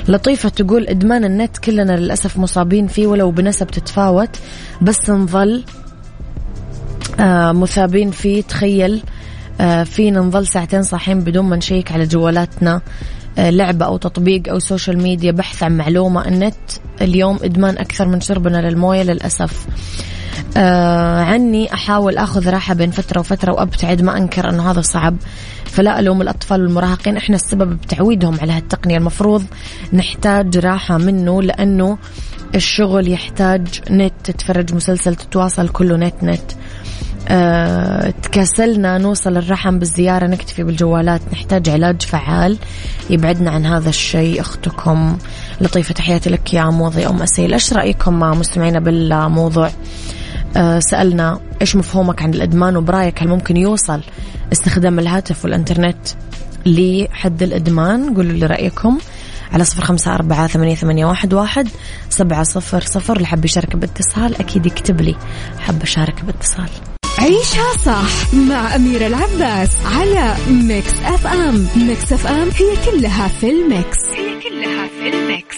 لطيفة 0.08 0.48
تقول 0.48 0.86
إدمان 0.86 1.24
النت 1.24 1.58
كلنا 1.58 1.96
للأسف 1.96 2.38
مصابين 2.38 2.86
فيه 2.86 3.06
ولو 3.06 3.30
بنسب 3.30 3.66
تتفاوت 3.66 4.36
بس 4.82 5.10
نظل 5.10 5.64
آه، 7.20 7.52
مثابين 7.52 8.10
فيه. 8.10 8.42
تخيل 8.42 9.02
فينا 9.84 10.20
نظل 10.20 10.46
ساعتين 10.46 10.82
صاحيين 10.82 11.20
بدون 11.20 11.44
ما 11.44 11.56
نشيك 11.56 11.92
على 11.92 12.06
جوالاتنا. 12.06 12.80
لعبة 13.38 13.86
أو 13.86 13.96
تطبيق 13.96 14.48
أو 14.48 14.58
social 14.58 14.98
media 15.02 15.32
بحث 15.32 15.62
عن 15.62 15.76
معلومة. 15.76 16.28
النت 16.28 16.54
اليوم 17.00 17.38
إدمان 17.42 17.78
أكثر 17.78 18.08
من 18.08 18.20
شربنا 18.20 18.68
للموية 18.70 19.02
للأسف. 19.02 19.66
آه 20.56 21.22
عني 21.22 21.74
أحاول 21.74 22.16
أخذ 22.16 22.48
راحة 22.50 22.74
بين 22.74 22.90
فترة 22.90 23.20
وفترة 23.20 23.52
وأبتعد 23.52 24.02
ما 24.02 24.16
أنكر 24.16 24.48
أنه 24.50 24.70
هذا 24.70 24.80
صعب. 24.80 25.16
فلا 25.64 25.98
ألوم 25.98 26.22
الأطفال 26.22 26.62
والمراهقين. 26.62 27.16
إحنا 27.16 27.36
السبب 27.36 27.70
بتعويدهم 27.70 28.40
على 28.40 28.52
هالتقنية. 28.52 28.96
المفروض 28.96 29.44
نحتاج 29.92 30.58
راحة 30.58 30.98
منه 30.98 31.42
لأنه 31.42 31.98
الشغل 32.54 33.12
يحتاج 33.12 33.66
نت 33.90 34.12
تتفرج 34.24 34.74
مسلسل 34.74 35.14
تتواصل 35.14 35.68
كله 35.68 35.96
نت 35.96 36.22
نت. 36.22 36.52
أه 37.30 38.10
تكاسلنا 38.10 38.98
نوصل 38.98 39.36
الرحم 39.36 39.78
بالزيارة 39.78 40.26
نكتفي 40.26 40.62
بالجوالات 40.62 41.20
نحتاج 41.32 41.68
علاج 41.68 42.02
فعال. 42.02 42.58
يبعدنا 43.10 43.50
عن 43.50 43.66
هذا 43.66 43.88
الشيء 43.88 44.40
أختكم. 44.40 45.18
لطيفة 45.60 45.94
تحياتي 45.94 46.30
لك 46.30 46.54
يا 46.54 46.64
موضي 46.64 47.06
أم 47.06 47.22
أسيل. 47.22 47.52
إيش 47.52 47.72
رأيكم 47.72 48.20
مستمعينا 48.20 48.80
بالموضوع؟ 48.80 49.70
أه 50.56 50.78
سألنا 50.78 51.40
إيش 51.60 51.76
مفهومك 51.76 52.22
عن 52.22 52.34
الإدمان 52.34 52.76
وبرايك 52.76 53.22
هل 53.22 53.28
ممكن 53.28 53.56
يوصل 53.56 54.02
استخدام 54.52 54.98
الهاتف 54.98 55.44
والإنترنت 55.44 56.08
لحد 56.66 57.42
الإدمان؟ 57.42 58.14
قولوا 58.14 58.32
لي 58.32 58.46
رأيكم. 58.46 58.98
على 59.52 59.64
صفر 59.64 59.84
خمسة 59.84 60.14
أربعة 60.14 60.46
ثمانية, 60.46 60.74
ثمانية 60.74 61.06
واحد, 61.06 61.34
واحد 61.34 61.68
سبعة 62.08 62.42
صفر 62.42 62.80
صفر. 62.80 63.16
اللي 63.16 63.26
حب 63.26 63.44
يشارك 63.44 63.76
باتصال 63.76 64.40
أكيد 64.40 64.66
يكتب 64.66 65.00
لي. 65.00 65.16
حب 65.58 65.82
أشارك 65.82 66.24
باتصال. 66.24 66.68
عيشها 67.18 67.72
صح 67.86 68.34
مع 68.34 68.74
أميرة 68.76 69.06
العباس 69.06 69.70
على 69.84 70.34
Mix 70.50 70.92
FM. 71.04 71.66
Mix 71.76 72.12
FM 72.12 72.48
هي 72.56 72.76
كلها 72.90 73.28
في 73.28 73.50
ال 73.50 73.59
mix. 73.59 73.96
هي 74.14 74.40
كلها 74.40 74.88
في 74.88 75.08
ال 75.08 75.18
mix. 75.18 75.56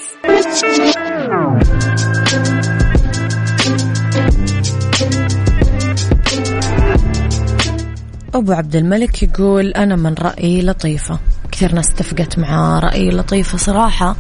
أبو 8.35 8.53
عبد 8.53 8.77
الملك 8.77 9.23
يقول 9.23 9.67
أنا 9.67 9.97
من 9.97 10.15
رأيي 10.15 10.63
لطيفة. 10.63 11.19
كثير 11.53 11.75
ناس 11.75 11.91
اتفقت 11.91 12.39
مع 12.39 12.79
رأي 12.79 13.11
لطيفة 13.11 13.59
صراحة. 13.59 14.17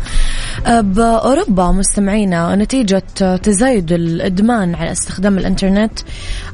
بأوروبا 0.69 1.71
مستمعينا 1.71 2.57
نتيجة 2.57 3.03
تزايد 3.43 3.93
الإدمان 3.93 4.75
على 4.75 4.93
استخدام 4.93 5.39
الإنترنت 5.39 5.99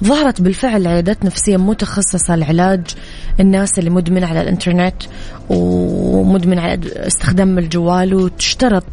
ظهرت 0.04 0.40
بالفعل 0.40 0.86
عيادات 0.86 1.24
نفسية 1.24 1.56
متخصصة 1.56 2.36
لعلاج 2.36 2.86
الناس 3.40 3.78
اللي 3.78 3.90
مدمن 3.90 4.24
على 4.24 4.40
الإنترنت 4.40 5.02
ومدمن 5.48 6.58
على 6.58 6.80
استخدام 7.06 7.58
الجوال 7.58 8.14
وتشترط 8.14 8.84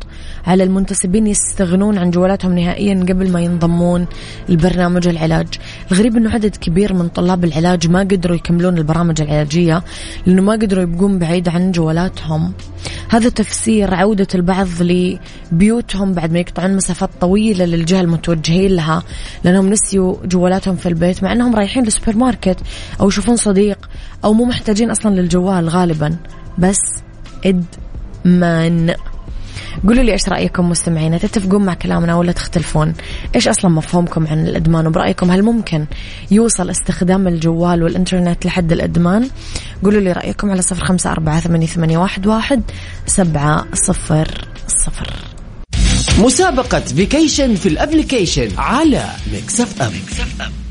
على 0.47 0.63
المنتسبين 0.63 1.27
يستغنون 1.27 1.97
عن 1.97 2.11
جوالاتهم 2.11 2.59
نهائيا 2.59 3.05
قبل 3.09 3.31
ما 3.31 3.41
ينضمون 3.41 4.05
لبرنامج 4.49 5.07
العلاج. 5.07 5.47
الغريب 5.91 6.17
أنه 6.17 6.31
عدد 6.31 6.55
كبير 6.55 6.93
من 6.93 7.07
طلاب 7.07 7.43
العلاج 7.43 7.87
ما 7.87 7.99
قدروا 7.99 8.35
يكملون 8.35 8.77
البرامج 8.77 9.21
العلاجية 9.21 9.83
لأنه 10.25 10.41
ما 10.41 10.53
قدروا 10.53 10.83
يبقون 10.83 11.19
بعيد 11.19 11.49
عن 11.49 11.71
جوالاتهم. 11.71 12.53
هذا 13.09 13.29
تفسير 13.29 13.93
عودة 13.93 14.27
البعض 14.35 14.67
لبيوتهم 14.81 16.13
بعد 16.13 16.31
ما 16.31 16.39
يقطعون 16.39 16.75
مسافات 16.75 17.09
طويلة 17.21 17.65
للجهة 17.65 18.01
المتوجهين 18.01 18.71
لها 18.71 19.03
لأنهم 19.43 19.69
نسيوا 19.69 20.15
جوالاتهم 20.25 20.75
في 20.75 20.89
البيت 20.89 21.23
مع 21.23 21.31
أنهم 21.31 21.55
رايحين 21.55 21.83
للسوبر 21.83 22.15
ماركت 22.15 22.57
أو 23.01 23.07
يشوفون 23.07 23.35
صديق 23.35 23.89
أو 24.33 24.37
مو 24.37 24.45
محتاجين 24.45 24.91
أصلا 24.91 25.15
للجوال 25.15 25.69
غالبا 25.69 26.17
بس 26.57 26.79
إدمان 27.45 28.95
قولوا 29.87 30.03
لي 30.03 30.11
إيش 30.11 30.29
رأيكم 30.29 30.69
مستمعينا؟ 30.69 31.17
تتفقون 31.17 31.65
مع 31.65 31.73
كلامنا 31.73 32.15
ولا 32.15 32.31
تختلفون؟ 32.31 32.93
إيش 33.35 33.47
أصلا 33.47 33.71
مفهومكم 33.71 34.27
عن 34.27 34.47
الإدمان؟ 34.47 34.87
وبرأيكم 34.87 35.31
هل 35.31 35.43
ممكن 35.43 35.85
يوصل 36.31 36.69
استخدام 36.69 37.27
الجوال 37.27 37.83
والإنترنت 37.83 38.45
لحد 38.45 38.71
الإدمان؟ 38.71 39.29
قولوا 39.83 40.01
لي 40.01 40.11
رأيكم 40.11 40.51
على 40.51 40.61
صفر 40.61 40.85
خمسة 40.85 41.11
أربعة 41.11 41.39
ثمانية, 41.39 41.67
ثمانية 41.67 41.97
واحد, 41.97 42.27
واحد 42.27 42.61
سبعة 43.05 43.65
صفر 43.73 44.47
صفر. 44.67 45.13
مسابقة 46.19 46.79
vacation 46.79 47.55
في 47.55 47.69
ال 47.69 47.76
application 47.76 48.49
على 48.57 49.05
Mix 49.33 49.61
FM, 49.61 49.91
Mix 49.91 50.19
FM. 50.19 50.62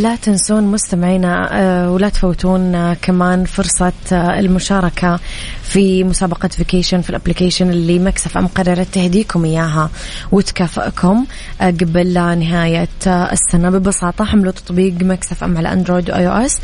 لا 0.00 0.16
تنسون 0.16 0.64
مستمعينا 0.64 1.48
آه، 1.52 1.92
ولا 1.92 2.08
تفوتون 2.08 2.74
آه، 2.74 2.94
كمان 2.94 3.44
فرصة 3.44 3.92
آه، 4.12 4.40
المشاركة 4.40 5.20
في 5.62 6.04
مسابقة 6.04 6.48
vacation 6.48 7.00
في 7.00 7.10
ال 7.10 7.15
application 7.15 7.70
اللي 7.70 7.98
Mix 7.98 8.38
FM 8.38 8.46
قررت 8.46 8.86
تهديكم 8.92 9.44
إياها 9.44 9.90
وتكافئكم 10.32 11.26
قبل 11.60 12.14
نهاية 12.14 12.88
السنة. 13.06 13.70
ببساطة 13.70 14.24
حملوا 14.24 14.52
تطبيق 14.52 14.94
Mix 15.02 15.44
FM 15.44 15.56
على 15.56 15.72
Android 15.72 16.10
و 16.10 16.28
iOS 16.28 16.58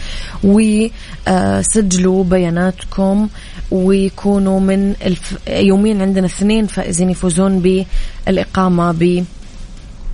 وسجلوا 0.45 2.25
بياناتكم 2.25 3.29
ويكونوا 3.71 4.61
من 4.61 4.95
الف... 5.07 5.39
يوميا 5.49 6.03
عندنا 6.03 6.27
اثنين 6.27 6.67
فائزين 6.67 7.11
يفوزون 7.11 7.85
بالإقامة 8.27 8.93
ب 8.93 9.25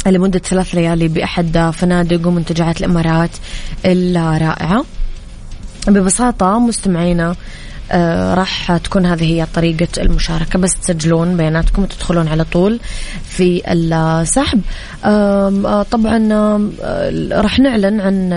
لمدة 0.06 0.38
ثلاث 0.38 0.74
ليالي 0.74 1.08
بأحد 1.08 1.70
فنادق 1.74 2.26
ومنتجعات 2.28 2.80
الإمارات 2.80 3.30
الرائعة. 3.84 4.84
ببساطة 5.88 6.58
مستمعينا 6.58 7.34
آه 7.92 8.34
راح 8.34 8.76
تكون 8.76 9.06
هذه 9.06 9.24
هي 9.24 9.46
طريقة 9.54 9.88
المشاركة. 9.98 10.58
بس 10.58 10.74
تسجلون 10.74 11.36
بياناتكم 11.36 11.82
وتدخلون 11.82 12.28
على 12.28 12.44
طول 12.44 12.80
في 13.28 13.62
السحب. 13.72 14.60
آه 15.04 15.82
طبعا 15.90 16.32
آه 16.32 16.70
راح 17.32 17.58
نعلن 17.58 18.00
عن 18.00 18.32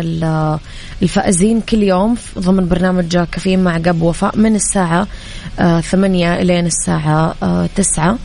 الفائزين 1.02 1.62
كل 1.62 1.84
يوم 1.84 2.18
ضمن 2.40 2.68
برنامج 2.68 3.18
كافيين 3.18 3.64
مع 3.64 3.78
قب 3.78 4.02
وفاء 4.02 4.38
من 4.38 4.56
الساعة 4.56 5.08
ثمانية 5.82 6.42
إلين 6.42 6.66
الساعة 6.66 7.36
تسعة. 7.76 8.18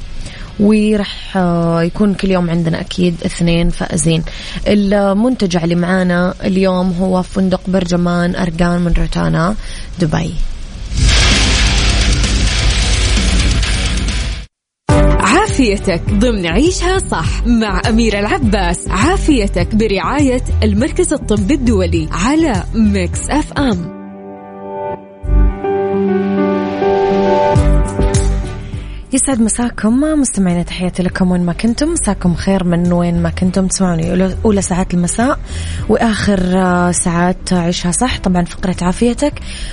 وراح 0.60 1.36
آه، 1.36 1.82
يكون 1.82 2.14
كل 2.14 2.30
يوم 2.30 2.50
عندنا 2.50 2.80
أكيد 2.80 3.14
اثنين 3.26 3.70
فائزين 3.70 4.22
المنتجع 4.68 5.64
اللي 5.64 5.74
معانا 5.74 6.34
اليوم 6.44 6.92
هو 6.92 7.22
فندق 7.22 7.60
برجمان 7.68 8.36
أرجان 8.36 8.80
من 8.80 8.92
روتانا 8.92 9.54
دبي. 10.00 10.34
عافيتك 15.20 16.02
ضمن 16.10 16.46
عيشها 16.46 16.98
صح 16.98 17.46
مع 17.46 17.80
أميرة 17.88 18.18
العباس. 18.18 18.88
عافيتك 18.88 19.74
برعاية 19.74 20.42
المركز 20.62 21.12
الطبي 21.12 21.54
الدولي 21.54 22.08
على 22.12 22.64
ميكس 22.74 23.30
أف 23.30 23.52
أم. 23.52 23.99
يسعد 29.12 29.40
مساكم 29.40 30.00
مستمعينا 30.00 30.62
تحياتي 30.62 31.02
لكم 31.02 31.30
وين 31.30 31.46
ما 31.46 31.52
كنتم. 31.52 31.92
مساكم 31.92 32.34
خير 32.34 32.64
من 32.64 32.92
وين 32.92 33.22
ما 33.22 33.30
كنتم 33.30 33.66
تسمعوني. 33.66 34.34
أولى 34.44 34.62
ساعات 34.62 34.94
المساء 34.94 35.38
وآخر 35.88 36.40
آه، 36.58 36.90
ساعات 36.90 37.52
عيشها 37.52 37.90
صح. 37.90 38.18
طبعا 38.18 38.44
فقرة 38.44 38.76
عافيتك. 38.82 39.32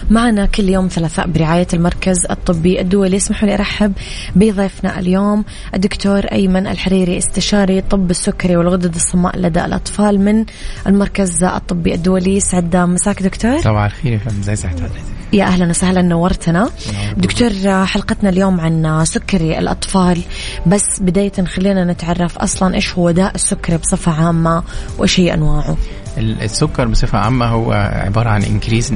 معنا 0.10 0.46
كل 0.46 0.70
يوم 0.70 0.88
ثلاثاء 0.88 1.28
برعاية 1.28 1.68
المركز 1.74 2.18
الطبي 2.30 2.82
الدولي. 2.82 3.18
اسمحوا 3.18 3.48
لي 3.48 3.54
أرحب 3.54 3.94
بضيفنا 4.36 5.00
اليوم 5.00 5.46
الدكتور 5.74 6.20
أيمن 6.20 6.68
الحريري 6.68 7.18
استشاري 7.18 7.82
طب 7.82 8.12
السكري 8.12 8.58
والغدد 8.58 8.96
الصماء 8.96 9.40
لدى 9.40 9.66
الأطفال 9.66 10.20
من 10.20 10.46
المركز 10.88 11.44
الطبي 11.44 11.94
الدولي. 11.94 12.36
يسعد 12.36 12.76
مساك 12.76 13.24
دكتور. 13.24 13.62
صباح 13.62 13.86
الخير 13.86 14.14
يا 14.14 14.18
فندم. 14.18 14.52
ازي 14.52 14.68
حضرتك 14.68 15.17
يا 15.34 15.46
أهلا 15.46 15.70
وسهلا 15.70 16.02
نورتنا. 16.02 16.70
دكتور 17.18 17.50
حلقتنا 17.86 18.30
اليوم 18.30 18.62
عن 18.62 19.06
سكري 19.06 19.60
الأطفال. 19.60 20.22
بس 20.66 20.84
بداية 21.02 21.46
خلينا 21.46 21.84
نتعرف 21.84 22.38
أصلا 22.38 22.76
إيش 22.76 22.94
هو 22.94 23.12
داء 23.12 23.36
السكري 23.36 23.78
بصفة 23.78 24.12
عامة 24.12 24.64
وإيش 24.98 25.20
هي 25.20 25.34
أنواعه. 25.34 25.78
السكر 26.18 26.88
بصفة 26.88 27.18
عامة 27.18 27.46
هو 27.46 27.72
عبارة 28.06 28.30
عن 28.30 28.44
increase 28.44 28.94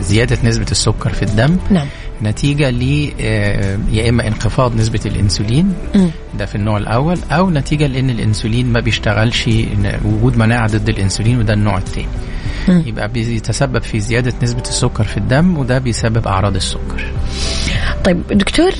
زيادة 0.00 0.38
نسبة 0.44 0.66
السكر 0.70 1.12
في 1.12 1.22
الدم. 1.22 1.56
نعم. 1.70 1.86
نتيجة 2.22 2.70
ل 2.70 2.82
يا 3.92 4.08
إما 4.08 4.28
انخفاض 4.28 4.76
نسبة 4.76 5.00
الأنسولين. 5.06 5.74
م. 5.94 6.06
ده 6.38 6.46
في 6.46 6.54
النوع 6.54 6.76
الأول. 6.76 7.18
أو 7.30 7.50
نتيجة 7.50 7.86
لأن 7.86 8.10
الأنسولين 8.10 8.72
ما 8.72 8.80
بيشتغلش 8.80 9.50
وجود 10.04 10.36
مناعة 10.36 10.68
ضد 10.68 10.88
الأنسولين 10.88 11.38
وده 11.38 11.54
النوع 11.54 11.78
الثاني. 11.78 12.08
يبقى 12.68 13.08
بيتسبب 13.08 13.82
في 13.82 14.00
زيادة 14.00 14.32
نسبة 14.42 14.60
السكر 14.60 15.04
في 15.04 15.16
الدم 15.16 15.58
وده 15.58 15.78
بيسبب 15.78 16.26
أعراض 16.26 16.56
السكر. 16.56 17.12
طيب 18.04 18.22
دكتور 18.30 18.70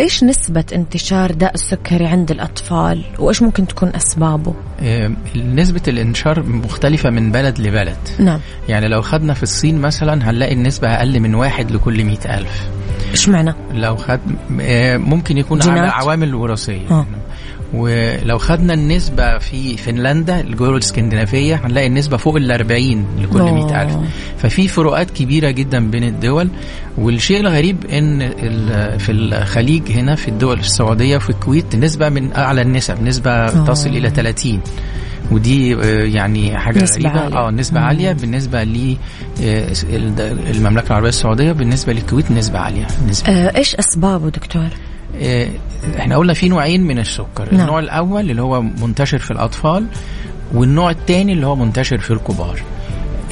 إيش 0.00 0.24
نسبة 0.24 0.64
انتشار 0.74 1.32
داء 1.32 1.54
السكري 1.54 2.06
عند 2.06 2.30
الأطفال؟ 2.30 3.04
وإيش 3.18 3.42
ممكن 3.42 3.66
تكون 3.66 3.92
أسبابه؟ 3.96 4.54
نسبة 5.36 5.82
الانتشار 5.88 6.42
مختلفة 6.42 7.10
من 7.10 7.32
بلد 7.32 7.60
لبلد. 7.60 7.96
نعم. 8.18 8.40
يعني 8.68 8.88
لو 8.88 9.02
خدنا 9.02 9.34
في 9.34 9.42
الصين 9.42 9.80
مثلا 9.80 10.30
هنلاقي 10.30 10.54
النسبة 10.54 10.88
أقل 10.88 11.20
من 11.20 11.34
واحد 11.34 11.70
لكل 11.70 12.04
مئة 12.04 12.38
ألف. 12.38 12.68
إيش 13.10 13.28
معنى؟ 13.28 13.54
لو 13.74 13.96
خد 13.96 14.20
ممكن 14.96 15.38
يكون 15.38 15.62
على 15.62 15.80
عوامل 15.80 16.34
وراثية 16.34 16.90
آه. 16.90 17.06
ولو 17.74 18.38
خدنا 18.38 18.74
النسبة 18.74 19.38
في 19.38 19.76
فنلندا 19.76 20.40
الجورو 20.40 20.72
الإسكندنافية 20.76 21.60
هنلاقي 21.64 21.86
النسبة 21.86 22.16
فوق 22.16 22.36
ال 22.36 22.52
40 22.52 23.06
لكل 23.18 23.42
100 23.42 23.82
ألف. 23.82 23.96
ففي 24.38 24.68
فروقات 24.68 25.10
كبيرة 25.10 25.50
جدا 25.50 25.90
بين 25.90 26.04
الدول. 26.04 26.48
والشيء 26.98 27.40
الغريب 27.40 27.84
إن 27.86 28.30
في 28.98 29.12
الخليج 29.12 29.92
هنا 29.92 30.14
في 30.14 30.28
الدول 30.28 30.58
السعودية 30.58 31.16
وفي 31.16 31.30
الكويت 31.30 31.76
نسبة 31.76 32.08
من 32.08 32.32
أعلى 32.36 32.62
النسب 32.62 33.02
نسبة 33.02 33.46
تصل 33.64 33.88
إلى 33.90 34.10
30 34.10 34.60
ودي 35.30 35.70
يعني 36.14 36.58
حاجة 36.58 36.82
نسبة 36.82 37.08
غريبة. 37.08 37.20
عالية. 37.20 37.36
آه 37.36 37.50
نسبة 37.50 37.80
مم. 37.80 37.86
عالية. 37.86 38.12
بالنسبة 38.12 38.64
للمملكه 40.50 40.86
العربية 40.86 41.08
السعودية 41.08 41.52
بالنسبة 41.52 41.92
للكويت 41.92 42.30
نسبة 42.30 42.58
عالية. 42.58 42.86
نسبة. 43.08 43.28
آه 43.28 43.56
إيش 43.56 43.74
أسبابه 43.76 44.28
دكتور؟ 44.30 44.68
آه، 45.22 45.48
إحنا 45.98 46.16
قلنا 46.16 46.34
في 46.34 46.48
نوعين 46.48 46.82
من 46.82 46.98
السكر 46.98 47.52
نعم. 47.52 47.60
النوع 47.60 47.78
الأول 47.78 48.30
اللي 48.30 48.42
هو 48.42 48.62
منتشر 48.62 49.18
في 49.18 49.30
الأطفال 49.30 49.86
والنوع 50.54 50.90
الثاني 50.90 51.32
اللي 51.32 51.46
هو 51.46 51.56
منتشر 51.56 51.98
في 51.98 52.10
الكبار 52.10 52.60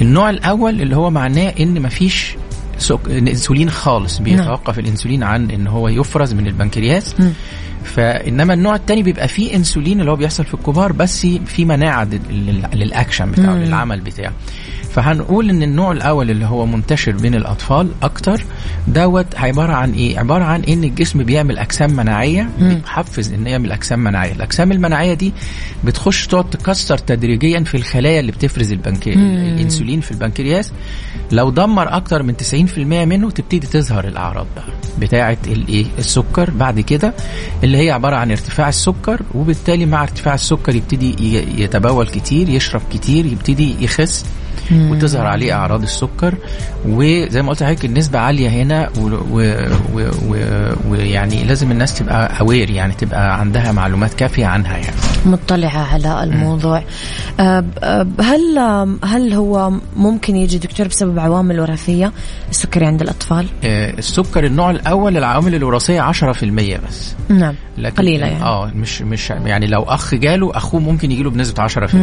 النوع 0.03 0.31
الأول 0.31 0.83
اللي 0.83 0.97
هو 0.97 1.11
معناه 1.11 1.55
إن 1.61 1.83
مفيش 1.83 2.37
سك... 2.79 3.09
إنسولين 3.11 3.71
خالص 3.71 4.19
بيتوقف 4.19 4.79
الإنسولين 4.79 5.23
عن 5.23 5.51
إن 5.51 5.67
هو 5.67 5.89
يفرز 5.89 6.35
من 6.35 6.47
البنكرياس 6.47 7.21
مم. 7.21 7.33
فإنما 7.85 8.55
النوع 8.55 8.75
الثاني 8.75 9.03
بيبقى 9.03 9.29
فيه 9.29 9.57
إنسولين 9.57 10.01
اللي 10.01 10.11
هو 10.11 10.17
بيحصل 10.17 10.45
في 10.45 10.55
الكبار 10.55 10.93
بس 10.93 11.27
في 11.47 11.65
مناعة 11.65 12.05
لل- 12.05 12.67
للأكشن 12.75 13.31
بتاعه 13.31 13.55
مم. 13.55 13.63
للعمل 13.63 14.01
بتاعه. 14.01 14.33
فهنقول 14.91 15.51
إن 15.51 15.63
النوع 15.63 15.93
الأول 15.93 16.31
اللي 16.31 16.45
هو 16.47 16.67
منتشر 16.67 17.13
بين 17.13 17.35
الأطفال 17.35 17.89
أكتر 18.03 18.45
دوت 18.89 19.27
عبارة 19.37 19.73
عن 19.73 19.93
إيه؟ 19.93 20.19
عبارة 20.19 20.45
عن 20.45 20.65
إن 20.65 20.85
الجسم 20.85 21.23
بيعمل 21.23 21.59
أجسام 21.59 21.93
مناعية 21.97 22.49
بيحفز 22.61 23.33
إن 23.33 23.47
يعمل 23.47 23.73
أجسام 23.73 23.99
مناعية. 23.99 24.33
الأجسام 24.33 24.73
المناعية 24.73 25.15
دي 25.15 25.33
بتخش 25.85 26.27
تقعد 26.27 26.51
تكسر 26.51 26.99
تدريجيا 26.99 27.61
في 27.61 27.77
الخلايا 27.77 28.21
اللي 28.21 28.33
بتفرز 28.33 28.73
البنكرياس 28.73 29.19
الإنسولين 29.19 30.01
في 30.01 30.11
البنكرياس. 30.11 30.73
لو 31.33 31.51
دمر 31.51 31.97
أكتر 31.97 32.23
من 32.23 32.35
90% 32.37 32.79
منه 32.79 33.31
تبتدي 33.31 33.67
تظهر 33.67 34.09
الأعراض 34.09 34.47
بقى 34.57 34.65
بتاعة 35.01 35.39
الايه 35.47 35.87
السكر. 35.99 36.51
بعد 36.51 36.81
كده 36.81 37.15
اللي 37.71 37.87
هي 37.87 37.91
عبارة 37.91 38.17
عن 38.17 38.31
ارتفاع 38.31 38.69
السكر 38.69 39.23
وبالتالي 39.35 39.87
مع 39.87 40.03
ارتفاع 40.03 40.35
السكر 40.35 40.75
يبتدي 40.75 41.15
يتبول 41.63 42.07
كتير 42.07 42.49
يشرب 42.49 42.83
كتير 42.93 43.27
يبتدي 43.27 43.85
يخس. 43.85 44.25
وتظهر 44.73 45.27
عليه 45.27 45.53
أعراض 45.53 45.83
السكر 45.83 46.35
وزي 46.87 47.43
ما 47.43 47.49
قلت 47.49 47.63
لحضرتك 47.63 47.85
النسبة 47.85 48.19
عالية 48.19 48.49
هنا 48.49 48.91
ويعني 50.91 51.45
لازم 51.45 51.71
الناس 51.71 51.95
تبقى 51.95 52.41
aware 52.41 52.71
يعني 52.71 52.93
تبقى 52.93 53.41
عندها 53.41 53.73
معلومات 53.73 54.15
كافية 54.15 54.47
عنها 54.47 54.77
يعني. 54.77 54.97
مطلعة 55.27 55.95
على 55.95 56.23
الموضوع. 56.25 56.83
آه، 57.41 57.65
آه، 57.83 58.07
هل 58.21 58.59
هل 59.05 59.33
هو 59.33 59.73
ممكن 59.97 60.37
يجي 60.37 60.59
دكتور 60.59 60.89
بسبب 60.89 61.19
عوامل 61.19 61.61
وراثية؟ 61.61 62.13
السكري 62.51 62.87
عند 62.87 63.03
الأطفال؟ 63.03 63.47
آه، 63.65 63.91
السكر 63.99 64.47
النوع 64.47 64.71
الأول 64.71 65.17
العوامل 65.17 65.55
الوراثية 65.55 66.01
10% 66.01 66.81
بس. 66.89 67.15
نعم 67.29 67.55
لكن 67.79 67.97
قليلة 67.97 68.27
يعني. 68.27 68.43
آه 68.45 68.71
مش 68.75 69.03
مش 69.03 69.31
يعني 69.31 69.67
لو 69.67 69.83
أخ 69.83 70.15
جاله 70.15 70.57
أخوه 70.57 70.81
ممكن 70.81 71.11
يجيله 71.13 71.31
بنسبة 71.31 71.63
10% 71.63 71.95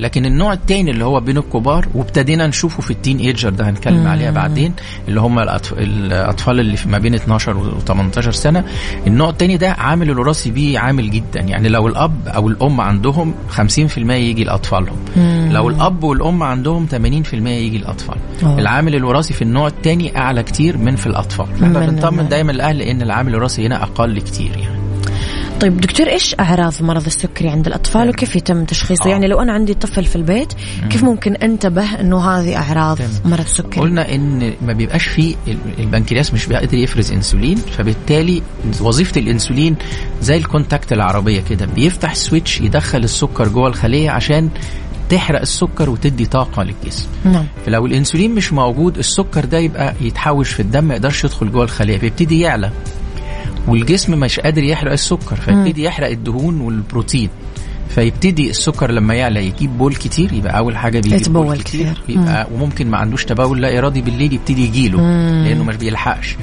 لكن 0.00 0.26
النوع 0.26 0.52
الثاني 0.52 0.90
اللي 0.90 1.04
هو 1.04 1.20
بين 1.20 1.38
الكبار 1.38 1.83
وابتدينا 1.94 2.46
نشوفه 2.46 2.82
في 2.82 2.90
ال 2.90 3.18
teenager 3.18 3.50
ده 3.50 3.70
هنتكلم 3.70 4.06
عليها 4.06 4.30
بعدين 4.30 4.72
اللي 5.08 5.20
هم. 5.20 5.38
الأطفال 5.38 6.60
اللي 6.60 6.76
في 6.76 6.88
ما 6.88 6.98
بين 6.98 7.14
12 7.14 7.56
و 7.56 7.80
18 7.86 8.32
سنة. 8.32 8.64
النوع 9.06 9.28
الثاني 9.30 9.56
ده 9.56 9.70
عامل 9.70 10.10
الوراثي 10.10 10.50
بيه 10.50 10.78
عامل 10.78 11.10
جدا. 11.10 11.40
يعني 11.40 11.68
لو 11.68 11.88
الأب 11.88 12.28
أو 12.28 12.48
الأم 12.48 12.80
عندهم 12.80 13.34
50% 13.50 13.98
يجي 14.10 14.44
لأطفالهم. 14.44 14.96
لو 15.52 15.68
الأب 15.68 16.04
والأم 16.04 16.42
عندهم 16.42 16.86
80% 16.86 16.94
يجي 17.34 17.76
الاطفال 17.76 18.16
أوه. 18.42 18.58
العامل 18.58 18.94
الوراثي 18.94 19.34
في 19.34 19.42
النوع 19.42 19.66
الثاني 19.66 20.16
أعلى 20.18 20.42
كتير 20.42 20.76
من 20.78 20.96
في 20.96 21.06
الأطفال. 21.06 21.46
إحنا 21.54 21.68
من- 21.80 21.86
بنطمن 21.86 22.28
دايما 22.28 22.52
الاهل 22.52 22.82
إن 22.82 23.02
العامل 23.02 23.30
الوراثي 23.34 23.66
هنا 23.66 23.82
أقل 23.82 24.20
كتير 24.20 24.50
يعني. 24.56 24.83
طيب 25.60 25.80
دكتور 25.80 26.06
إيش 26.08 26.34
أعراض 26.40 26.74
مرض 26.80 27.06
السكري 27.06 27.48
عند 27.48 27.66
الأطفال 27.66 28.08
وكيف 28.08 28.36
يتم 28.36 28.64
تشخيصه؟ 28.64 29.04
آه. 29.06 29.08
يعني 29.08 29.26
لو 29.26 29.40
أنا 29.40 29.52
عندي 29.52 29.74
طفل 29.74 30.04
في 30.04 30.16
البيت 30.16 30.52
كيف 30.90 31.04
ممكن 31.04 31.34
أنتبه 31.34 32.00
إنه 32.00 32.20
هذه 32.30 32.56
أعراض. 32.56 32.98
مرض 33.24 33.40
السكري؟ 33.40 33.80
قلنا 33.80 34.14
إن 34.14 34.52
ما 34.66 34.72
بيبقاش 34.72 35.06
فيه 35.06 35.34
ال- 35.48 35.56
البنكرياس 35.78 36.34
مش 36.34 36.46
بيقدر 36.46 36.74
يفرز 36.74 37.12
إنسولين 37.12 37.56
فبالتالي 37.56 38.42
وظيفة 38.80 39.20
الإنسولين 39.20 39.76
زي 40.22 40.36
ال 40.36 40.43
contact 40.43 40.92
العربية 40.92 41.40
كده 41.50 41.66
بيفتح 41.66 42.14
switch 42.14 42.60
يدخل 42.60 42.98
السكر 42.98 43.48
جوه 43.48 43.68
الخلية 43.68 44.10
عشان 44.10 44.50
تحرق 45.08 45.40
السكر 45.40 45.90
وتدي 45.90 46.26
طاقة 46.26 46.62
للجسم 46.62 47.06
نعم 47.24 47.44
فلو 47.66 47.86
الإنسولين 47.86 48.34
مش 48.34 48.52
موجود 48.52 48.98
السكر 48.98 49.44
ده 49.44 49.58
يبقى 49.58 49.94
يتحوش 50.00 50.50
في 50.52 50.60
الدم 50.60 50.84
ما 50.84 50.94
يقدرش 50.94 51.24
يدخل 51.24 51.52
جوه 51.52 51.64
الخلية 51.64 51.98
فيبتدي 51.98 52.40
يعلى 52.40 52.70
والجسم 53.68 54.20
مش 54.20 54.40
قادر 54.40 54.62
يحرق 54.62 54.92
السكر 54.92 55.36
فيبتدي 55.36 55.82
يحرق 55.84 56.08
الدهون 56.08 56.60
والبروتين. 56.60 57.28
فيبتدي 57.88 58.50
السكر 58.50 58.90
لما 58.90 59.14
يعلى 59.14 59.46
يجيب 59.46 59.78
بول 59.78 59.94
كتير 59.94 60.32
يبقى 60.32 60.58
أول 60.58 60.76
حاجة 60.76 61.00
بيجيب 61.00 61.20
يتبول 61.20 61.46
بول 61.46 61.58
كتير. 61.60 61.92
كتير 61.92 62.16
يبقى 62.16 62.46
وممكن 62.54 62.90
ما 62.90 62.96
عندوش 62.98 63.24
تبول 63.24 63.62
لا 63.62 63.78
إرادي 63.78 64.02
بالليل 64.02 64.32
يبتدي 64.32 64.64
يجيله 64.64 64.98
لأنه 65.44 65.64
مش 65.64 65.76
بيلحقش. 65.76 66.36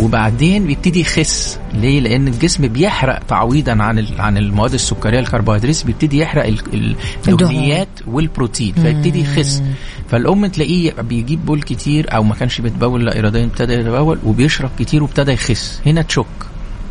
وبعدين 0.00 0.66
بيبتدي 0.66 1.00
يخس. 1.00 1.58
ليه؟ 1.74 2.00
لأن 2.00 2.28
الجسم 2.28 2.68
بيحرق 2.68 3.18
تعويضا 3.18 3.72
عن 3.82 4.06
عن 4.18 4.38
المواد 4.38 4.74
السكرية 4.74 5.18
الكربوهيدرات 5.18 5.86
بيبتدي 5.86 6.18
يحرق 6.18 6.46
ال- 6.46 6.74
ال- 6.74 6.96
الدهنيات 7.28 7.88
والبروتين 8.06 8.74
فيبتدي 8.74 9.20
يخس. 9.20 9.62
فالأم 10.08 10.46
تلاقيه 10.46 10.92
بيجيب 10.92 11.46
بول 11.46 11.62
كتير 11.62 12.14
أو 12.14 12.22
ما 12.22 12.34
كانش 12.34 12.60
بيتبول 12.60 13.04
لا 13.06 13.18
اراديا 13.18 13.44
ابتدى 13.44 13.72
يتبول 13.72 14.18
وبيشرب 14.26 14.70
كتير 14.78 15.02
وابتدى 15.02 15.32
يخس. 15.32 15.80
هنا 15.86 16.02
تشك. 16.02 16.24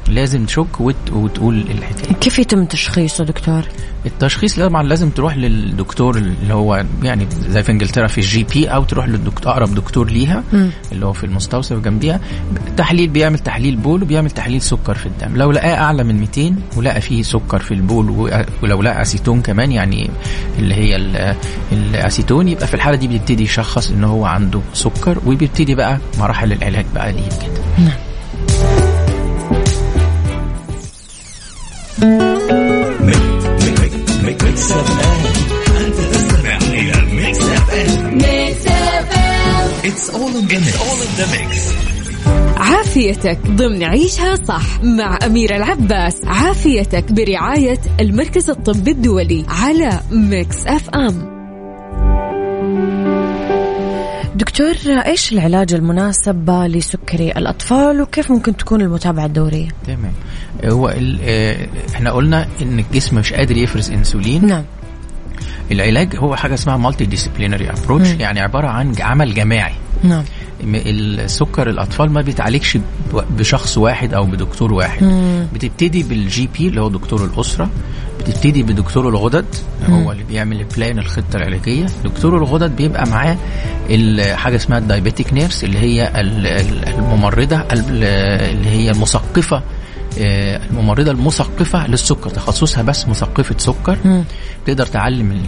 لازم 0.10 0.46
تشك 0.46 0.80
وت... 0.82 0.96
وتقول 1.12 1.56
الحكاية. 1.72 2.14
كيف 2.14 2.40
يتم 2.40 2.66
تشخيصه 2.66 3.24
دكتور؟ 3.24 3.62
التشخيص 4.06 4.60
طبعا 4.60 4.84
لازم 4.84 5.10
تروح 5.10 5.38
للدكتور 5.38 6.18
اللي 6.18 6.54
هو 6.54 6.86
يعني 7.04 7.28
زي 7.50 7.64
في 7.64 7.72
انجلترا 7.72 8.08
في 8.08 8.18
ال 8.18 8.44
GP 8.54 8.68
أو 8.68 8.84
تروح 8.84 9.08
للدكتور 9.08 9.52
أقرب 9.54 9.76
دكتور 9.76 10.10
ليها 10.12 10.44
اللي 10.92 11.06
هو 11.06 11.14
في 11.14 11.24
المستوصف 11.24 11.76
جنبيها. 11.80 12.20
تحليل 12.78 13.10
بيعمل 13.10 13.40
تحليل 13.40 13.76
بول 13.76 14.04
وبيعمل 14.04 14.32
تحليل 14.32 14.62
سكر 14.62 14.96
في 14.96 15.06
الدم. 15.06 15.36
لو 15.38 15.52
لقاه 15.52 15.74
أعلى 15.76 16.04
من 16.04 16.20
200 16.20 16.56
ولقى 16.78 17.02
فيه 17.02 17.22
سكر 17.24 17.60
في 17.60 17.74
البول 17.74 18.10
ولو 18.64 18.82
لقى 18.82 19.02
أسيتون 19.02 19.42
كمان 19.42 19.72
يعني 19.72 20.10
اللي 20.60 20.76
هي 20.76 20.96
ال- 20.96 21.36
الأسيتون 21.72 22.48
يبقى 22.48 22.68
في 22.68 22.74
الحالة 22.74 22.98
دي 22.98 23.08
بيبتدي 23.08 23.44
يشخص 23.44 23.92
إن 23.92 24.04
هو 24.04 24.26
عنده 24.26 24.62
سكر 24.74 25.18
وبيبتدي 25.26 25.76
بقى 25.76 25.98
مراحل 26.20 26.52
العلاج 26.54 26.86
بقى 26.96 27.12
ليه 27.12 27.30
كده. 27.30 27.92
It's 39.90 40.10
all 40.18 40.32
in 40.40 40.46
the 40.52 40.60
mix. 40.64 40.76
All 40.86 41.00
in 41.06 41.12
the 41.20 41.28
mix. 41.36 41.74
عافيتك 42.58 43.40
ضمن 43.48 43.84
عيشها 43.84 44.36
صح 44.36 44.84
مع 44.84 45.20
أميرة 45.26 45.56
العباس 45.58 46.26
عافيتك 46.26 47.12
برعاية 47.12 47.80
المركز 48.00 48.50
الطبي 48.50 48.92
الدولي 48.92 49.46
على 49.50 50.00
ميكس 50.12 50.68
أف 50.68 50.90
أم 50.90 51.34
دكتور 54.36 54.76
إيش 54.88 55.34
العلاج 55.34 55.74
المناسب 55.74 56.50
لسكري 56.50 57.32
الأطفال 57.32 58.02
وكيف 58.02 58.32
ممكن 58.32 58.58
تكون 58.58 58.82
المتابعة 58.82 59.26
الدورية؟ 59.26 59.68
تمام 59.88 60.14
هو 60.66 60.90
ال- 60.90 61.20
آه، 61.24 61.68
إحنا 61.96 62.12
قلنا 62.12 62.48
إن 62.62 62.80
الجسم 62.80 63.16
مش 63.18 63.34
قادر 63.34 63.58
يفرز 63.58 63.92
إنسولين 63.92 64.46
نعم 64.48 64.64
العلاج 65.72 66.16
هو 66.16 66.36
حاجة 66.36 66.54
اسمها 66.54 66.78
multidisciplinary 66.78 67.70
approach 67.70 68.08
يعني 68.08 68.40
عبارة 68.40 68.68
عن 68.68 68.94
عمل 69.02 69.34
جماعي. 69.34 69.74
نعم. 70.04 70.24
السكر 70.64 71.70
الأطفال 71.70 72.12
ما 72.12 72.22
بيتعالجش 72.22 72.78
بشخص 73.38 73.78
واحد 73.78 74.14
أو 74.14 74.26
بدكتور 74.26 74.74
واحد. 74.74 75.04
بتبتدي 75.54 76.04
بال 76.04 76.50
GP 76.60 76.68
اللي 76.68 76.82
هو 76.82 76.90
دكتور 76.90 77.26
الأسرة 77.26 77.70
بتبتدي 78.20 78.64
بدكتور 78.64 79.10
الغدد 79.10 79.46
هو 79.90 80.12
اللي 80.12 80.24
بيعمل 80.24 80.60
ال 80.60 80.68
plan 80.68 81.00
الخطة 81.00 81.36
العلاجية. 81.38 81.86
دكتور 82.04 82.38
الغدد 82.38 82.76
بيبقى 82.76 83.08
معاه 83.10 83.38
حاجة 84.36 84.56
اسمها 84.56 84.78
ال 84.78 84.84
diabetic 84.84 85.34
nurse 85.34 85.64
اللي 85.64 85.80
هي 85.80 86.08
ال- 86.22 86.48
ال- 86.48 86.88
الممرضة 86.88 87.56
ال- 87.58 88.04
اللي 88.54 88.70
هي 88.70 88.92
المثقفة 88.92 89.62
الممرضة 90.18 91.12
المثقفة 91.12 91.88
للسكر 91.88 92.30
تخصصها 92.30 92.82
بس 92.84 93.08
مثقفة 93.08 93.56
سكر. 93.58 93.98
تقدر 94.66 94.86
تعلم 94.86 95.42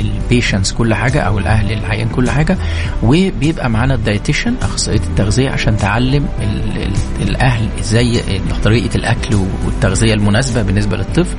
ال 0.00 0.08
patients 0.08 0.72
كل 0.72 0.94
حاجة 0.94 1.20
أو 1.20 1.38
الأهل 1.38 1.72
العيان 1.72 2.08
كل 2.08 2.30
حاجة. 2.30 2.56
وبيبقى 3.02 3.70
معانا 3.70 3.94
ال 3.94 4.00
dietitian 4.00 4.54
أخصائية 4.62 5.00
التغذية 5.00 5.50
عشان 5.50 5.76
تعلم 5.76 6.28
ال 6.42 6.82
ال 6.82 7.28
الأهل 7.28 7.68
إزاي 7.80 8.22
طريقة 8.64 8.96
الأكل 8.96 9.34
والتغذية 9.66 10.14
المناسبة 10.14 10.62
بالنسبة 10.62 10.96
للطفل. 10.96 11.36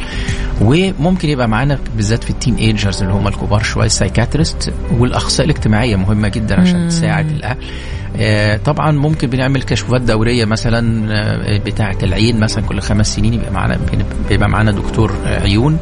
وممكن 0.62 1.30
يبقى 1.30 1.48
معانا 1.48 1.80
بالذات 1.96 2.24
في 2.24 2.30
ال 2.30 2.56
teenagers 2.56 3.02
اللي 3.02 3.14
هم 3.14 3.28
الكبار 3.28 3.64
شوية 3.64 3.86
ال 3.86 3.93
psychiatrist 3.93 4.74
والأخصائية 4.98 5.50
الاجتماعية 5.52 5.96
مهمة 5.96 6.28
جدا 6.28 6.62
عشان 6.62 6.88
تساعد 6.88 7.30
الأهل. 7.30 7.58
آه، 8.18 8.58
طبعا 8.58 8.92
ممكن 8.92 9.30
بنعمل 9.30 9.62
كشوفات 9.64 10.02
دورية 10.02 10.46
مثلا 10.46 11.12
آه، 11.14 11.58
بتاعة 11.58 11.98
العين 12.04 12.40
مثلا 12.40 12.64
كل 12.66 12.80
خمس 12.82 13.16
سنين 13.16 13.34
يبقى 13.34 13.52
معانا 13.52 13.80
بيبقى 14.30 14.50
معانا 14.50 14.72
دكتور 14.72 15.12
عيون. 15.26 15.78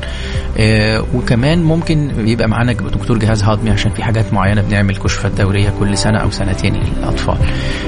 آه، 0.58 1.04
وكمان 1.14 1.64
ممكن 1.64 2.08
بيبقى 2.08 2.48
معانا 2.48 2.74
دكتور 2.74 3.18
جهاز 3.18 3.44
هضمي 3.44 3.70
عشان 3.72 3.92
في 3.92 4.04
حاجات 4.04 4.34
معينة 4.34 4.62
بنعمل 4.62 4.96
كشوفات 4.96 5.32
دورية 5.32 5.74
كل 5.80 5.98
سنة 5.98 6.18
أو 6.20 6.32
سنتين 6.32 6.74
للأطفال. 6.76 7.38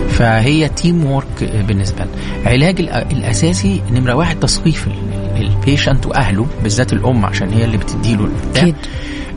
فهي 0.10 0.70
teamwork 0.70 1.44
بالنسبة 1.68 1.98
لنا. 2.04 2.52
علاج 2.52 2.80
الأساسي 3.12 3.82
نمرة 3.92 4.14
واحد 4.14 4.40
تثقيف 4.40 4.88
ال 5.36 5.44
patient 5.44 6.06
وأهله 6.06 6.46
بالذات 6.76 6.94
الأم 6.94 7.26
عشان 7.26 7.54
هي 7.54 7.66
اللي 7.66 7.78
بتديله 7.78 8.26
البتاع. 8.26 8.64
أكيد. 8.64 8.76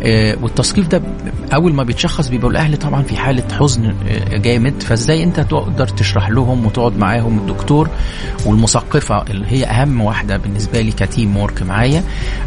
آه، 0.03 0.37
والتثقيف 0.43 0.87
ده 0.89 1.03
أول 1.55 1.75
ما 1.75 1.83
بيتشخص 1.83 2.29
بيبقوا 2.29 2.51
الأهل 2.51 2.77
طبعا 2.77 3.03
في 3.03 3.17
حالة 3.17 3.45
حزن 3.59 3.95
آه، 4.09 4.37
جامد. 4.37 4.83
فإزاي 4.83 5.25
أنت 5.25 5.41
تقدر 5.41 5.89
تشرح 5.89 6.31
لهم 6.31 6.67
وتقعد 6.67 6.99
معاهم؟ 6.99 7.39
الدكتور 7.39 7.89
والمثقفة 8.47 9.23
اللي 9.31 9.47
هي 9.49 9.65
أهم 9.65 10.01
واحدة 10.01 10.37
بالنسبة 10.37 10.81
لي 10.81 10.93
كتيم 10.93 11.37
وورك 11.37 11.63
معايا 11.63 12.03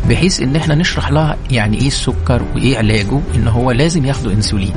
بحيث 0.09 0.41
إن 0.41 0.55
إحنا 0.55 0.75
نشرح 0.75 1.11
لها 1.11 1.37
يعني 1.51 1.77
إيه 1.81 1.87
السكر 1.87 2.41
وإيه 2.55 2.77
علاجه 2.77 3.19
إن 3.35 3.47
هو 3.47 3.71
لازم 3.71 4.05
ياخدوا 4.05 4.31
إنسولين. 4.31 4.73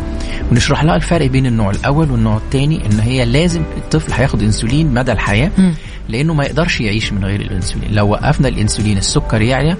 ونشرح 0.52 0.84
لها 0.84 0.96
الفرق 0.96 1.26
بين 1.26 1.46
النوع 1.46 1.70
الأول 1.70 2.10
والنوع 2.10 2.36
الثاني 2.36 2.86
إن 2.86 3.00
هي 3.00 3.24
لازم 3.24 3.62
الطفل 3.76 4.12
هياخد 4.12 4.42
إنسولين 4.42 4.94
مدى 4.94 5.12
الحياة. 5.12 5.50
لأنه 6.08 6.34
ما 6.34 6.44
يقدرش 6.44 6.80
يعيش 6.80 7.12
من 7.12 7.24
غير 7.24 7.40
الإنسولين. 7.40 7.92
لو 7.94 8.08
وقفنا 8.08 8.48
الإنسولين 8.48 8.98
السكر 8.98 9.42
يعلى 9.42 9.76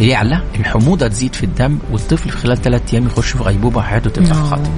يعلى 0.00 0.40
الحموضة 0.60 1.08
تزيد 1.08 1.34
في 1.34 1.44
الدم 1.44 1.78
والطفل 1.92 2.30
في 2.30 2.36
خلال 2.36 2.56
ثلاث 2.62 2.82
أيام 2.94 3.06
يخش 3.06 3.30
في 3.30 3.42
غيبوبة 3.42 3.78
وحياته 3.78 4.10
تبقى 4.10 4.34
في 4.34 4.40
خطر 4.42 4.70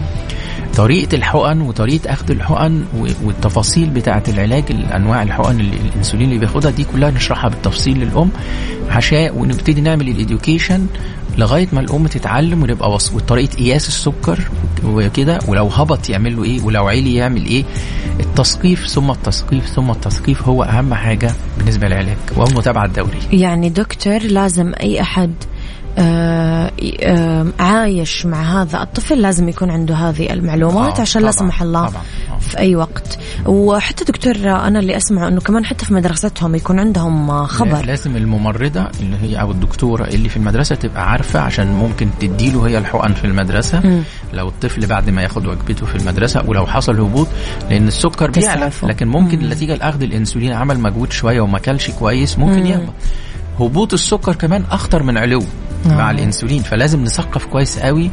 طريقة 0.76 1.16
الحقن 1.16 1.60
وطريقة 1.60 2.12
أخذ 2.12 2.30
الحقن 2.30 2.84
والتفاصيل 3.24 3.90
بتاعة 3.90 4.22
العلاج 4.28 4.64
الأنواع 4.70 5.22
الحقن 5.22 5.60
اللي 5.60 5.76
الإنسولين 5.76 6.28
اللي 6.28 6.38
بياخدها 6.38 6.70
دي 6.70 6.84
كلها 6.84 7.10
نشرحها 7.10 7.50
بالتفصيل 7.50 7.98
للأم. 7.98 8.30
عشان 8.90 9.30
ونبتدي 9.34 9.80
نعمل 9.80 10.08
الاديوكيشن 10.08 10.86
لغاية 11.38 11.68
ما 11.72 11.80
الأم 11.80 12.06
تتعلم 12.06 12.62
ونبقى 12.62 12.90
وص... 12.90 13.12
وطريقة 13.12 13.54
قياس 13.56 13.88
السكر 13.88 14.38
وكده 14.84 15.38
ولو 15.48 15.66
هبط 15.66 16.08
يعمل 16.08 16.36
له 16.36 16.44
إيه 16.44 16.62
ولو 16.62 16.88
عالي 16.88 17.14
يعمل 17.14 17.46
إيه 17.46 17.64
التثقيف 18.20 18.86
ثم 18.86 19.10
التثقيف 19.10 19.66
ثم 19.66 19.90
التثقيف 19.90 20.42
هو 20.48 20.62
أهم 20.62 20.94
حاجة 20.94 21.32
بالنسبة 21.58 21.88
للعلاج 21.88 22.16
والمتابعه 22.36 22.84
الدوريه 22.84 23.18
يعني 23.32 23.68
دكتور 23.68 24.18
لازم 24.22 24.72
أي 24.80 25.00
أحد 25.00 25.34
عايش 27.60 28.26
مع 28.26 28.62
هذا 28.62 28.82
الطفل 28.82 29.22
لازم 29.22 29.48
يكون 29.48 29.70
عنده 29.70 29.94
هذه 29.94 30.32
المعلومات 30.32 30.98
آه، 30.98 31.00
عشان 31.00 31.22
لا 31.22 31.30
سمح 31.30 31.62
الله 31.62 31.88
طبعاً، 31.88 32.02
آه. 32.30 32.38
في 32.38 32.58
أي 32.58 32.76
وقت 32.76 33.18
وحتى 33.46 34.04
دكتور 34.04 34.34
آه، 34.36 34.66
أنا 34.66 34.78
اللي 34.78 34.96
اسمعه 34.96 35.28
إنه 35.28 35.40
كمان 35.40 35.64
حتى 35.64 35.84
في 35.84 35.94
مدرستهم 35.94 36.54
يكون 36.54 36.78
عندهم 36.78 37.30
آه، 37.30 37.46
خبر 37.46 37.84
لازم 37.84 38.16
الممرضة 38.16 38.86
اللي 39.00 39.16
هي 39.22 39.40
أو 39.40 39.50
الدكتوره 39.50 40.04
اللي 40.04 40.28
في 40.28 40.36
المدرسة 40.36 40.74
تبقى 40.74 41.10
عارفة 41.10 41.40
عشان 41.40 41.66
ممكن 41.66 42.08
تديله 42.20 42.66
هي 42.68 42.78
الحقن 42.78 43.12
في 43.12 43.24
المدرسة 43.24 43.80
مم. 43.84 44.02
لو 44.32 44.48
الطفل 44.48 44.86
بعد 44.86 45.10
ما 45.10 45.22
ياخد 45.22 45.46
وجبته 45.46 45.86
في 45.86 45.96
المدرسة 45.96 46.42
ولو 46.46 46.66
حصل 46.66 47.00
هبوط 47.00 47.28
لأن 47.70 47.88
السكر 47.88 48.30
بيعلى. 48.30 48.70
لكن 48.82 49.08
ممكن 49.08 49.38
مم. 49.38 49.52
نتيجة 49.52 49.74
لاخذ 49.74 50.02
الإنسولين 50.02 50.52
عمل 50.52 50.80
مجهود 50.80 51.12
شوية 51.12 51.40
وما 51.40 51.58
كلش 51.58 51.90
كويس 51.90 52.38
ممكن 52.38 52.60
مم. 52.60 52.66
يهبط 52.66 52.92
هبوط 53.60 53.92
السكر 53.92 54.34
كمان 54.34 54.64
أخطر 54.70 55.02
من 55.02 55.18
علو 55.18 55.42
آه. 55.86 55.88
مع 55.88 56.10
الإنسولين 56.10 56.62
فلازم 56.62 57.02
نثقف 57.02 57.46
كويس 57.46 57.78
قوي 57.78 58.10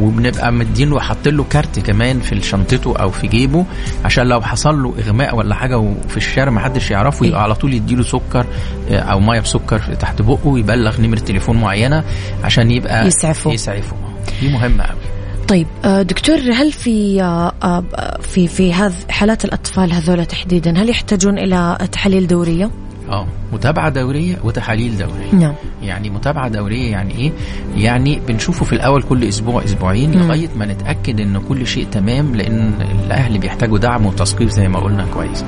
وبنبقى 0.00 0.52
مدينه 0.52 0.94
وحاطين 0.94 1.36
له 1.36 1.44
كارت 1.44 1.78
كمان 1.78 2.20
في 2.20 2.40
شنطته 2.42 2.96
أو 2.96 3.10
في 3.10 3.26
جيبه 3.26 3.64
عشان 4.04 4.26
لو 4.26 4.40
حصل 4.40 4.82
له 4.82 4.94
إغماء 4.98 5.36
ولا 5.36 5.54
حاجة 5.54 5.78
وفي 5.78 6.16
الشارع 6.16 6.50
ما 6.50 6.60
حدش 6.60 6.90
يعرفه 6.90 7.26
يبقى 7.26 7.42
على 7.42 7.54
طول 7.54 7.74
يديله 7.74 8.02
سكر 8.02 8.46
آه، 8.90 8.98
أو 8.98 9.20
مية 9.20 9.40
بسكر 9.40 9.78
تحت 9.78 10.22
بقه 10.22 10.46
ويبلغ 10.46 11.00
نمرة 11.00 11.18
تليفون 11.18 11.60
معينة 11.60 12.04
عشان 12.44 12.70
يبقى 12.70 13.06
يسعفه. 13.06 13.52
يسعفه 13.52 13.96
دي 14.40 14.48
مهمة 14.48 14.84
قوي 14.84 15.00
طيب 15.48 15.66
آه، 15.84 16.02
دكتور 16.02 16.36
هل 16.36 16.72
في 16.72 17.22
آه، 17.22 17.84
في 18.20 18.48
في 18.48 18.74
هذ 18.74 18.94
حالات 19.10 19.44
الأطفال 19.44 19.92
هذول 19.92 20.26
تحديدا 20.26 20.82
هل 20.82 20.90
يحتاجون 20.90 21.38
إلى 21.38 21.78
تحاليل 21.92 22.26
دورية؟ 22.26 22.70
آه. 23.12 23.26
متابعة 23.52 23.88
دورية 23.88 24.36
وتحاليل 24.44 24.98
دورية. 24.98 25.34
نعم. 25.34 25.54
يعني 25.82 26.10
متابعة 26.10 26.48
دورية 26.48 26.90
يعني 26.90 27.14
إيه؟ 27.14 27.32
يعني 27.76 28.20
بنشوفه 28.28 28.64
في 28.64 28.72
الأول 28.72 29.02
كل 29.02 29.24
أسبوع 29.24 29.64
أسبوعين. 29.64 30.12
لغاية 30.12 30.48
ما 30.56 30.66
نتأكد 30.66 31.20
ان 31.20 31.38
كل 31.48 31.66
شيء 31.66 31.86
تمام 31.92 32.34
لأن 32.36 32.72
الأهل 33.06 33.38
بيحتاجوا 33.38 33.78
دعم 33.78 34.06
وتثقيف 34.06 34.50
زي 34.50 34.68
ما 34.68 34.80
قلنا 34.80 35.06
كويس. 35.14 35.44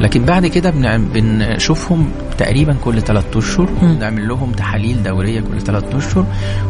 لكن 0.00 0.24
بعد 0.24 0.46
كده 0.46 0.70
بنشوفهم 1.14 2.10
تقريبا 2.38 2.76
كل 2.84 3.02
ثلاث 3.02 3.36
أشهر. 3.36 3.68
بنعمل 3.82 4.28
لهم 4.28 4.52
تحاليل 4.52 5.02
دورية 5.02 5.40
كل 5.40 5.60
ثلاث 5.60 5.94
أشهر 5.94 6.26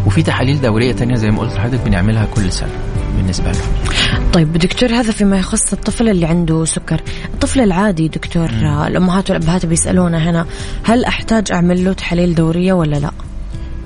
وفي 0.07 0.23
تحاليل 0.23 0.61
دورية 0.61 0.93
تانية 0.93 1.15
زي 1.15 1.31
ما 1.31 1.41
قلت 1.41 1.55
لحضرتك 1.55 1.85
بنعملها 1.85 2.25
كل 2.35 2.53
سنة. 2.53 2.73
بالنسبة 3.17 3.53
لهم 3.53 4.31
طيب 4.33 4.53
دكتور 4.53 4.91
هذا 4.91 5.13
فيما 5.13 5.37
يخص 5.37 5.73
الطفل 5.73 6.09
اللي 6.09 6.27
عنده 6.27 6.65
سكر 6.65 7.01
الطفل 7.35 7.61
العادي 7.61 8.09
دكتور 8.09 8.51
آه، 8.51 8.87
الأمهات 8.87 9.31
والأبهات 9.31 9.67
بيسألونا 9.67 10.31
هنا 10.31 10.47
هل 10.83 11.05
أحتاج 11.05 11.53
أعمل 11.53 11.85
له 11.85 11.93
تحاليل 11.93 12.35
دورية 12.35 12.73
ولا 12.73 12.97
لا؟ 12.97 13.11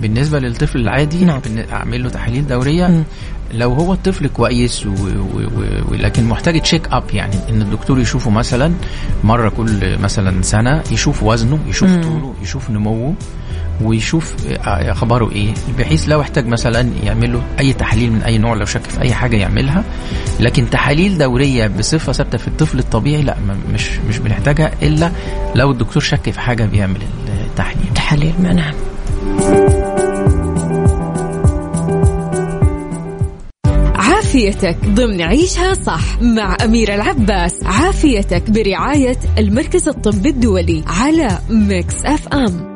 بالنسبة 0.01 0.39
للطفل 0.39 0.79
العادي 0.79 1.25
نعم. 1.25 1.41
أعمل 1.73 2.03
له 2.03 2.09
تحاليل 2.09 2.47
دورية 2.47 2.87
مم. 2.87 3.03
لو 3.55 3.73
هو 3.73 3.93
الطفل 3.93 4.29
كويس 4.29 4.87
و... 4.87 4.91
و... 4.91 4.93
و... 4.95 5.65
ولكن 5.89 6.25
محتاج 6.25 6.61
check 6.61 6.89
up 6.93 7.05
يعني 7.13 7.35
إن 7.49 7.63
الدكتور 7.63 7.99
يشوفه 7.99 8.31
مثلا 8.31 8.73
مرة 9.25 9.49
كل 9.49 9.99
مثلا 9.99 10.43
سنة 10.43 10.83
يشوف 10.91 11.23
وزنه 11.23 11.59
يشوف 11.67 11.91
مم. 11.91 12.03
طوله 12.03 12.35
يشوف 12.43 12.71
نموه 12.71 13.15
ويشوف 13.83 14.35
آه، 14.49 14.93
أخباره 14.93 15.31
إيه 15.33 15.55
بحيث 15.79 16.09
لو 16.09 16.21
احتاج 16.21 16.47
مثلا 16.47 16.91
يعمل 17.05 17.33
له 17.33 17.43
أي 17.59 17.73
تحاليل 17.73 18.13
من 18.13 18.23
أي 18.23 18.39
نوع 18.39 18.55
لو 18.55 18.65
شك 18.65 18.83
في 18.83 19.01
أي 19.03 19.15
حاجة 19.15 19.37
يعملها. 19.37 19.85
لكن 20.41 20.71
تحاليل 20.71 21.19
دورية 21.19 21.67
بصفة 21.67 22.13
ثابتة 22.13 22.39
في 22.39 22.49
الطفل 22.49 22.79
الطبيعي 22.79 23.23
لا 23.23 23.37
مش 23.75 23.99
مش 24.09 24.19
بنحتاجها 24.19 24.71
إلا 24.83 25.11
لو 25.55 25.71
الدكتور 25.71 26.03
شك 26.03 26.31
في 26.31 26.41
حاجة 26.41 26.65
بيعمل 26.65 27.01
التحليل. 27.47 27.95
تحاليل 27.95 28.35
نعم 28.43 28.75
عافيتك 33.97 34.77
ضمن 34.85 35.23
عيشها 35.23 35.75
صح 35.75 36.21
مع 36.23 36.57
أميرة 36.65 36.95
العباس. 36.95 37.65
عافيتك 37.65 38.51
برعاية 38.51 39.19
المركز 39.39 39.89
الطبي 39.89 40.29
الدولي 40.29 40.85
على 40.87 41.39
ميكس 41.51 41.95
أف 42.05 42.29
أم. 42.29 42.68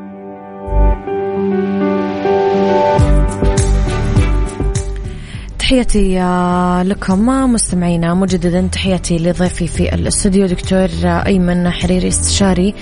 تحياتي 5.63 6.21
آه، 6.21 6.83
لكم 6.83 7.27
مستمعينا 7.27 8.15
مجددا 8.15 8.69
تحياتي 8.73 9.17
لضيفي 9.17 9.67
في 9.67 9.95
الاستوديو 9.95 10.47
دكتور 10.47 10.89
آه، 11.05 11.27
أيمن 11.27 11.71
حريري 11.71 12.09
استشاري 12.09 12.75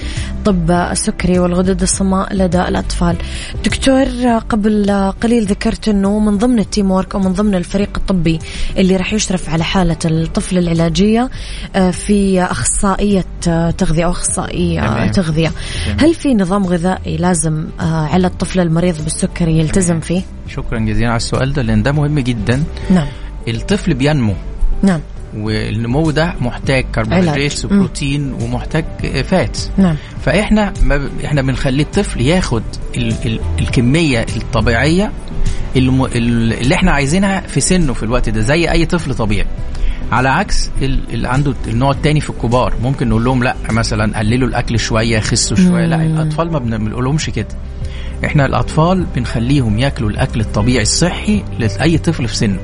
طب 0.44 0.70
السكري 0.70 1.38
والغدد 1.38 1.82
الصماء 1.82 2.34
لدى 2.34 2.62
الأطفال. 2.62 3.16
دكتور 3.64 4.02
آه، 4.02 4.38
قبل 4.38 4.90
قليل 5.22 5.44
ذكرت 5.44 5.88
إنه 5.88 6.18
من 6.18 6.38
ضمن 6.38 6.58
ال 6.58 6.90
teamwork 6.90 7.14
أو 7.14 7.20
من 7.20 7.32
ضمن 7.32 7.54
الفريق 7.54 7.90
الطبي 7.96 8.38
اللي 8.76 8.96
راح 8.96 9.12
يشرف 9.12 9.50
على 9.50 9.64
حالة 9.64 9.98
الطفل 10.04 10.58
العلاجية 10.58 11.30
في 11.92 12.42
أخصائية 12.42 13.24
تغذية 13.78 14.04
أو 14.04 14.10
اخصائيه 14.10 15.06
تغذية. 15.06 15.52
هل 15.98 16.14
في 16.14 16.34
نظام 16.34 16.66
غذائي 16.66 17.16
لازم 17.16 17.66
على 17.80 18.26
الطفل 18.26 18.60
المريض 18.60 19.04
بالسكري 19.04 19.58
يلتزم 19.58 20.00
فيه؟ 20.00 20.22
شكرا 20.48 20.78
جزيلا 20.78 21.08
على 21.08 21.16
السؤال 21.16 21.52
ده 21.52 21.62
لأن 21.62 21.82
ده 21.82 21.92
مهم 21.92 22.18
جدا 22.18 22.64
نعم. 22.90 23.06
الطفل 23.48 23.94
بينمو. 23.94 24.34
نعم. 24.82 25.00
والنمو 25.36 26.10
ده 26.10 26.34
محتاج 26.40 26.84
كربوهيدرات 26.94 27.64
وبروتين 27.64 28.32
ومحتاج 28.32 28.84
فات. 29.24 29.58
نعم. 29.76 29.96
فإحنا 30.24 30.72
ما 30.82 31.10
إحنا 31.24 31.42
بنخلي 31.42 31.82
الطفل 31.82 32.20
ياخد 32.20 32.62
ال 32.96 33.14
ال 33.26 33.40
الكمية 33.58 34.26
الطبيعية 34.36 35.12
الم 35.76 36.04
اللي 36.04 36.74
إحنا 36.74 36.90
عايزينها 36.90 37.40
في 37.40 37.60
سنه 37.60 37.92
في 37.92 38.02
الوقت 38.02 38.28
ده 38.28 38.40
زي 38.40 38.70
أي 38.70 38.86
طفل 38.86 39.14
طبيعي. 39.14 39.46
على 40.12 40.28
عكس 40.28 40.70
اللي 40.82 41.28
عنده 41.28 41.54
النوع 41.68 41.90
الثاني 41.90 42.20
في 42.20 42.30
الكبار. 42.30 42.74
ممكن 42.82 43.08
نقول 43.08 43.24
لهم 43.24 43.44
لا 43.44 43.56
مثلا 43.70 44.18
قللوا 44.18 44.48
الأكل 44.48 44.78
شوية 44.78 45.20
خسوا 45.20 45.56
شوية. 45.56 45.86
لا 45.86 46.02
الأطفال 46.02 46.52
ما 46.52 46.58
بنقولهمش 46.58 47.30
كده. 47.30 47.48
إحنا 48.24 48.46
الأطفال 48.46 49.06
بنخليهم 49.16 49.78
ياكلوا 49.78 50.10
الأكل 50.10 50.40
الطبيعي 50.40 50.82
الصحي 50.82 51.42
لأي 51.58 51.98
طفل 51.98 52.28
في 52.28 52.36
سنه. 52.36 52.58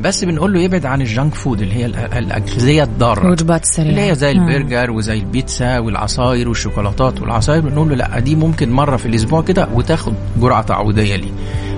بس 0.00 0.24
بنقول 0.24 0.52
له 0.52 0.60
يبعد 0.60 0.86
عن 0.86 1.00
ال 1.00 1.07
junk 1.07 1.34
food 1.34 1.60
اللي 1.60 1.74
هي 1.74 1.86
الاغذيه 1.86 2.82
الضاره 2.82 3.26
الوجبات 3.26 3.62
السريعة. 3.62 3.90
اللي 3.90 4.00
هي 4.00 4.14
زي 4.14 4.30
البرجر 4.30 4.90
وزي 4.90 5.18
البيتزا 5.18 5.78
والعصاير 5.78 6.48
والشوكولاتات 6.48 7.20
والعصاير. 7.20 7.60
بنقول 7.60 7.88
له 7.88 7.94
لا 7.94 8.18
دي 8.18 8.34
ممكن 8.36 8.72
مرة 8.72 8.96
في 8.96 9.06
الأسبوع 9.06 9.42
كده 9.42 9.68
وتاخد 9.74 10.14
جرعة 10.40 10.62
تعويضيه 10.62 11.16
ليه. 11.16 11.32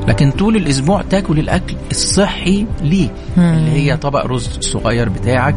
لكن 0.08 0.30
طول 0.30 0.56
الأسبوع 0.56 1.02
تاكل 1.02 1.38
الأكل 1.38 1.74
الصحي 1.90 2.66
ليه. 2.82 3.08
اللي 3.38 3.70
هي 3.70 3.96
طبق 3.96 4.26
رز 4.26 4.58
صغير 4.60 5.08
بتاعك. 5.08 5.54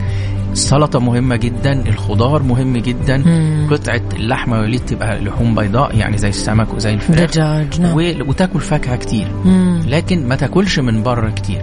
السلطه 0.51 0.99
مهمة 0.99 1.35
جدا 1.35 1.87
الخضار 1.89 2.43
مهم 2.43 2.77
جدا 2.77 3.17
مم. 3.17 3.67
قطعة 3.71 4.01
اللحمة 4.13 4.59
ولازم 4.59 4.79
تبقى 4.85 5.19
لحوم 5.21 5.55
بيضاء 5.55 5.95
يعني 5.97 6.17
زي 6.17 6.29
السمك 6.29 6.73
وزي 6.73 6.93
الفراخ 6.93 7.19
دجاج 7.31 7.81
نعم. 7.81 7.97
وتاكل 8.27 8.59
فاكهة 8.59 8.95
كتير 8.95 9.27
مم. 9.45 9.81
لكن 9.87 10.27
ما 10.27 10.35
تاكلش 10.35 10.79
من 10.79 11.03
بره 11.03 11.29
كتير 11.29 11.61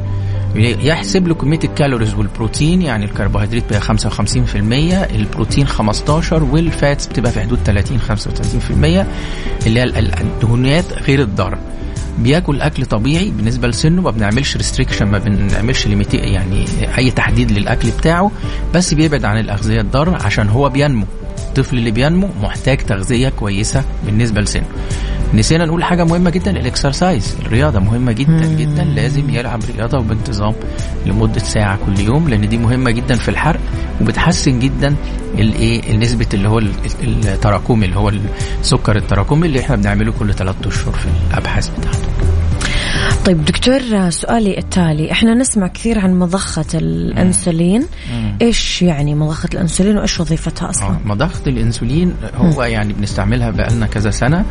يحسب 0.56 1.28
له 1.28 1.34
كميه 1.34 1.58
ال 1.64 1.70
calories 1.70 2.14
والبروتين 2.14 2.82
يعني 2.82 3.04
الكربوهيدرات 3.04 3.62
بقى 3.70 3.80
55% 3.80 5.14
البروتين 5.14 5.66
15 5.66 6.44
وال 6.44 6.65
fats 6.65 7.06
بتبقى 7.06 7.32
في 7.32 7.40
حدود 7.40 7.58
30 7.64 7.98
35% 8.00 9.66
اللي 9.66 9.80
هي 9.80 9.84
الدهونيات 10.20 10.84
غير 11.02 11.20
الضاره 11.22 11.58
بياكل 12.18 12.60
أكل 12.60 12.86
طبيعي 12.86 13.30
بالنسبة 13.30 13.68
لسنه 13.68 14.02
ما 14.02 14.10
بنعملش 14.10 14.56
restriction 14.56 15.06
ما 15.06 15.18
بنعملش 15.18 15.86
يعني 15.86 16.64
أي 16.98 17.10
تحديد 17.10 17.50
للأكل 17.50 17.90
بتاعه 17.90 18.30
بس 18.74 18.94
بيبعد 18.94 19.24
عن 19.24 19.38
الأغذية 19.38 19.80
الضارة 19.80 20.22
عشان 20.24 20.48
هو 20.48 20.68
بينمو. 20.68 21.06
الطفل 21.38 21.78
اللي 21.78 21.90
بينمو 21.90 22.28
محتاج 22.42 22.76
تغذية 22.78 23.28
كويسة 23.28 23.84
بالنسبة 24.06 24.40
لسنه. 24.40 24.66
نسينا 25.34 25.66
نقول 25.66 25.84
حاجة 25.84 26.04
مهمة 26.04 26.30
جدا 26.30 26.50
ال 26.50 26.59
exercise. 26.59 27.36
الرياضة 27.46 27.80
مهمة 27.80 28.12
جدا. 28.12 28.46
جدا. 28.46 28.84
لازم 28.84 29.30
يلعب 29.30 29.60
رياضة 29.76 29.98
وبانتظام 29.98 30.54
لمدة 31.06 31.38
ساعة 31.40 31.78
كل 31.86 32.00
يوم 32.00 32.28
لأن 32.28 32.48
دي 32.48 32.58
مهمة 32.58 32.90
جدا 32.90 33.14
في 33.16 33.28
الحرق 33.28 33.60
وبتحسن 34.00 34.58
جدا 34.58 34.94
الايه 35.38 35.96
نسبه 35.96 36.26
اللي 36.34 36.48
هو 36.48 36.58
التراكمي 37.02 37.86
اللي 37.86 37.96
هو 37.96 38.12
السكر 38.60 38.96
التراكمي 38.96 39.46
اللي 39.46 39.60
إحنا 39.60 39.76
بنعمله 39.76 40.12
كل 40.12 40.34
ثلاثة 40.34 40.68
أشهر 40.68 40.92
في 40.92 41.06
الأبحاث 41.30 41.70
بتاعته. 41.78 42.27
طيب 43.26 43.44
دكتور 43.44 44.10
سؤالي 44.10 44.58
التالي 44.58 45.12
إحنا 45.12 45.34
نسمع 45.34 45.66
كثير 45.66 45.98
عن 45.98 46.18
مضخة 46.18 46.64
الأنسولين. 46.74 47.86
إيش 48.42 48.82
يعني 48.82 49.14
مضخة 49.14 49.48
الأنسولين 49.54 49.96
وإيش 49.98 50.20
وظيفتها 50.20 50.70
أصلا؟ 50.70 50.88
آه 50.88 51.00
مضخة 51.04 51.42
الأنسولين 51.46 52.14
هو. 52.36 52.62
يعني 52.62 52.92
بنستعملها 52.92 53.50
بقالنا 53.50 53.86
كذا 53.86 54.10
سنة 54.10 54.44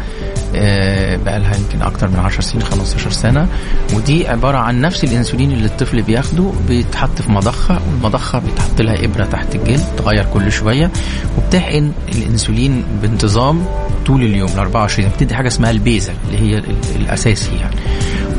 آه 0.55 1.15
بقالها 1.15 1.55
يمكن 1.55 1.81
أكتر 1.81 2.07
من 2.07 2.19
10 2.19 2.41
سنين 2.41 2.63
15 2.63 3.11
سنة 3.11 3.47
ودي 3.93 4.27
عبارة 4.27 4.57
عن 4.57 4.81
نفس 4.81 5.03
الأنسولين 5.03 5.51
اللي 5.51 5.65
الطفل 5.65 6.01
بياخده 6.01 6.51
بيتحط 6.67 7.21
في 7.21 7.31
مضخة 7.31 7.79
والمضخة 7.87 8.39
بيتحط 8.39 8.81
لها 8.81 9.05
إبرة 9.05 9.25
تحت 9.25 9.55
الجلد 9.55 9.83
تغير 9.97 10.25
كل 10.33 10.51
شوية 10.51 10.91
وبتحقن 11.37 11.91
الأنسولين 12.15 12.83
بانتظام 13.01 13.65
طول 14.05 14.21
اليوم 14.23 14.49
ال 14.49 14.59
24 14.59 15.09
بتدي 15.09 15.35
حاجة 15.35 15.47
اسمها 15.47 15.71
ال 15.71 15.78
basal 15.78 16.13
اللي 16.27 16.39
هي 16.55 16.63
الاساسي 16.95 17.55
يعني 17.55 17.75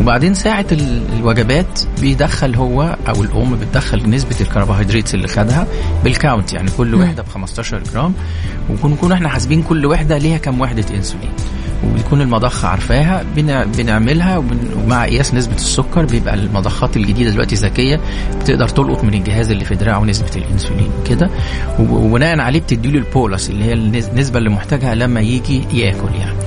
وبعدين 0.01 0.35
ساعة 0.35 0.67
الوجبات 1.19 1.81
بيدخل 2.01 2.55
هو 2.55 2.97
أو 3.09 3.23
الأم 3.23 3.57
بتدخل 3.57 4.11
نسبة 4.11 4.37
الكربوهيدرات 4.41 5.15
اللي 5.15 5.29
خدها 5.29 5.67
بال 6.05 6.18
count 6.18 6.53
يعني 6.53 6.71
كل 6.79 6.95
وحدة 6.95 7.23
ب 7.23 7.29
15 7.29 7.83
جرام. 7.95 8.15
ونكون 8.85 9.13
إحنا 9.13 9.29
حاسبين 9.29 9.63
كل 9.63 9.87
وحدة 9.87 10.19
ليها 10.19 10.39
كم 10.39 10.61
وحدة 10.61 10.85
إنسولين. 10.97 11.31
وبيكون 11.85 12.21
المضخة 12.21 12.69
عارفاها 12.69 13.25
بنعملها 13.77 14.39
ومع 14.77 15.05
قياس 15.05 15.35
نسبة 15.35 15.55
السكر 15.55 16.05
بيبقى 16.05 16.35
المضخات 16.35 16.97
الجديدة 16.97 17.31
دلوقتي 17.31 17.55
ذكية 17.55 18.01
بتقدر 18.41 18.69
تلقط 18.69 19.05
من 19.05 19.15
الجهاز 19.15 19.51
اللي 19.51 19.65
في 19.65 19.75
دراعه 19.75 20.05
نسبة 20.05 20.31
الإنسولين 20.37 20.91
كده. 21.09 21.31
وبناء 21.81 22.41
عليه 22.41 22.61
بتديله 22.61 22.99
البولس 22.99 23.51
اللي 23.51 23.65
هي 23.65 23.73
النسبة 23.73 24.39
اللي 24.39 24.51
محتاجها 24.51 24.95
لما 24.95 25.21
يجي 25.21 25.65
ياكل 25.73 26.15
يعني. 26.21 26.39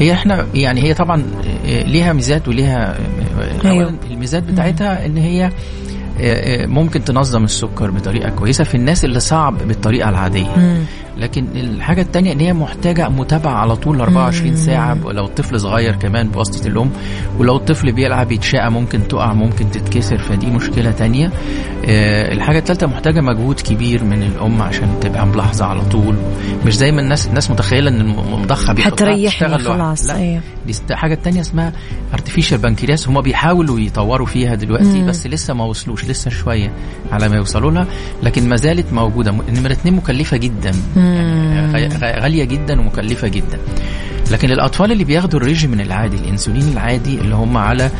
هي 0.00 0.12
إحنا 0.12 0.46
يعني 0.54 0.82
هي 0.82 0.94
طبعا 0.94 1.22
ليها 1.64 2.12
ميزات 2.12 2.48
وليها 2.48 2.98
أيوه. 3.64 3.94
الميزات 4.10 4.42
بتاعتها 4.42 5.06
إن 5.06 5.16
هي 5.16 5.50
ممكن 6.66 7.04
تنظم 7.04 7.44
السكر 7.44 7.90
بطريقة 7.90 8.30
كويسة 8.30 8.64
في 8.64 8.74
الناس 8.74 9.04
اللي 9.04 9.20
صعب 9.20 9.58
بالطريقة 9.68 10.08
العادية 10.08 10.56
مم. 10.56 10.84
لكن 11.20 11.46
الحاجة 11.54 12.02
الثانية 12.02 12.32
إن 12.32 12.40
هي 12.40 12.52
محتاجة 12.52 13.08
متابعة 13.08 13.52
على 13.54 13.76
طول 13.76 14.00
24 14.00 14.56
ساعة 14.56 14.94
لو 14.94 15.24
الطفل 15.24 15.60
صغير 15.60 15.96
كمان 15.96 16.28
بواسطة 16.28 16.66
الأم 16.66 16.90
ولو 17.38 17.56
الطفل 17.56 17.92
بيلعب 17.92 18.32
يتشقى 18.32 18.72
ممكن 18.72 19.08
تقع 19.08 19.32
ممكن 19.32 19.70
تتكسر 19.70 20.18
فدي 20.18 20.46
مشكلة 20.46 20.90
تانية. 20.90 21.26
أه 21.84 22.32
الحاجة 22.32 22.58
الثالثه 22.58 22.86
محتاجة 22.86 23.20
مجهود 23.20 23.60
كبير 23.60 24.04
من 24.04 24.22
الأم 24.22 24.62
عشان 24.62 24.88
تبقى 25.00 25.26
ملاحظة 25.26 25.64
على 25.64 25.80
طول. 25.84 26.16
مش 26.66 26.76
زي 26.76 26.92
ما 26.92 27.00
الناس 27.00 27.26
الناس 27.26 27.50
متخيلة 27.50 27.90
إن 27.90 28.00
المضخة 28.00 28.72
هتريحني 28.72 29.58
خلاص 29.58 30.06
لا 30.06 30.16
أيوه. 30.16 30.40
دي 30.66 30.74
حاجة 30.96 31.14
ثانية 31.24 31.40
اسمها 31.40 31.72
ارتفيشال 32.14 32.58
بنكرياس 32.58 33.08
هم 33.08 33.20
بيحاولوا 33.20 33.80
يطوروا 33.80 34.26
فيها 34.26 34.54
دلوقتي 34.54 35.00
مم. 35.00 35.06
بس 35.06 35.26
لسه 35.26 35.54
ما 35.54 35.64
وصلوش 35.64 36.04
لسه 36.04 36.30
شوية 36.30 36.70
على 37.12 37.28
ما 37.28 37.36
يوصلوا 37.36 37.70
لها 37.70 37.86
لكن 38.22 38.48
ما 38.48 38.56
زالت 38.56 38.92
موجودة. 38.92 39.30
نمره 39.30 39.72
اثنين 39.72 39.94
مكلفة 39.94 40.36
جدا. 40.36 40.72
يعني 41.10 42.20
غالية 42.20 42.44
جدا 42.44 42.80
ومكلفة 42.80 43.28
جدا. 43.28 43.58
لكن 44.30 44.50
الأطفال 44.50 44.92
اللي 44.92 45.04
بياخدوا 45.04 45.40
الريجيم 45.40 45.80
العادي 45.80 46.16
الإنسولين 46.16 46.68
العادي 46.72 47.18
اللي 47.20 47.34
هم 47.34 47.56
على 47.56 47.90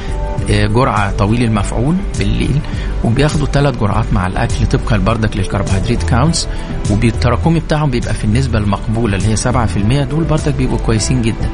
جرعة 0.51 1.13
طويل 1.17 1.43
المفعول 1.43 1.95
بالليل 2.19 2.59
وبياخدوا 3.05 3.47
ثلاث 3.47 3.79
جرعات 3.81 4.13
مع 4.13 4.27
الأكل 4.27 4.67
طبقا 4.67 4.97
بردك 4.97 5.37
للكربوهيدرات 5.37 6.03
counts 6.03 6.49
والتراكمي 6.91 7.61
بتاعهم 7.61 7.91
بيبقى 7.91 8.15
في 8.15 8.25
النسبة 8.25 8.59
المقبولة 8.59 9.17
اللي 9.17 9.29
هي 9.29 9.37
7% 9.37 10.09
دول 10.11 10.25
بردك 10.25 10.55
بيبقوا 10.55 10.79
كويسين 10.79 11.23
جدا. 11.23 11.51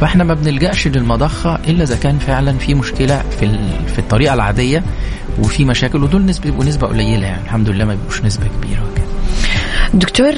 فإحنا 0.00 0.24
ما 0.24 0.34
بنلجأش 0.34 0.88
للمضخة 0.88 1.54
إلا 1.68 1.82
إذا 1.84 1.96
كان 1.96 2.18
فعلا 2.18 2.52
في 2.58 2.74
مشكلة 2.74 3.22
في 3.40 3.58
في 3.86 3.98
الطريقة 3.98 4.34
العادية 4.34 4.82
وفي 5.38 5.64
مشاكل 5.64 6.02
ودول 6.02 6.26
نسبة 6.26 6.44
بيبقوا 6.44 6.64
نسبة 6.64 6.86
قليلة 6.86 7.26
يعني 7.26 7.42
الحمد 7.44 7.68
لله 7.68 7.84
ما 7.84 7.94
بيبقوش 7.94 8.22
نسبة 8.24 8.44
كبيرة 8.46 8.80
وكده. 8.92 9.04
دكتور 9.94 10.32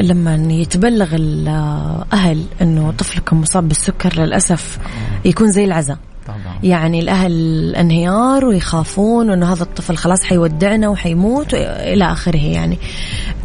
لما 0.00 0.34
يتبلغ 0.50 1.08
الأهل 1.14 2.44
أنه 2.62 2.90
طفلكم 2.98 3.40
مصاب 3.40 3.68
بالسكر 3.68 4.20
للأسف 4.20 4.78
يكون 5.24 5.52
زي 5.52 5.64
العزاء 5.64 5.98
طبعا. 6.26 6.58
يعني 6.62 7.00
الأهل 7.00 7.76
انهيار 7.76 8.44
ويخافون 8.44 9.30
أنه 9.30 9.52
هذا 9.52 9.62
الطفل 9.62 9.96
خلاص 9.96 10.24
حيودعنا 10.24 10.88
وحيموت 10.88 11.54
إلى 11.54 12.12
آخره 12.12 12.38
يعني 12.38 12.78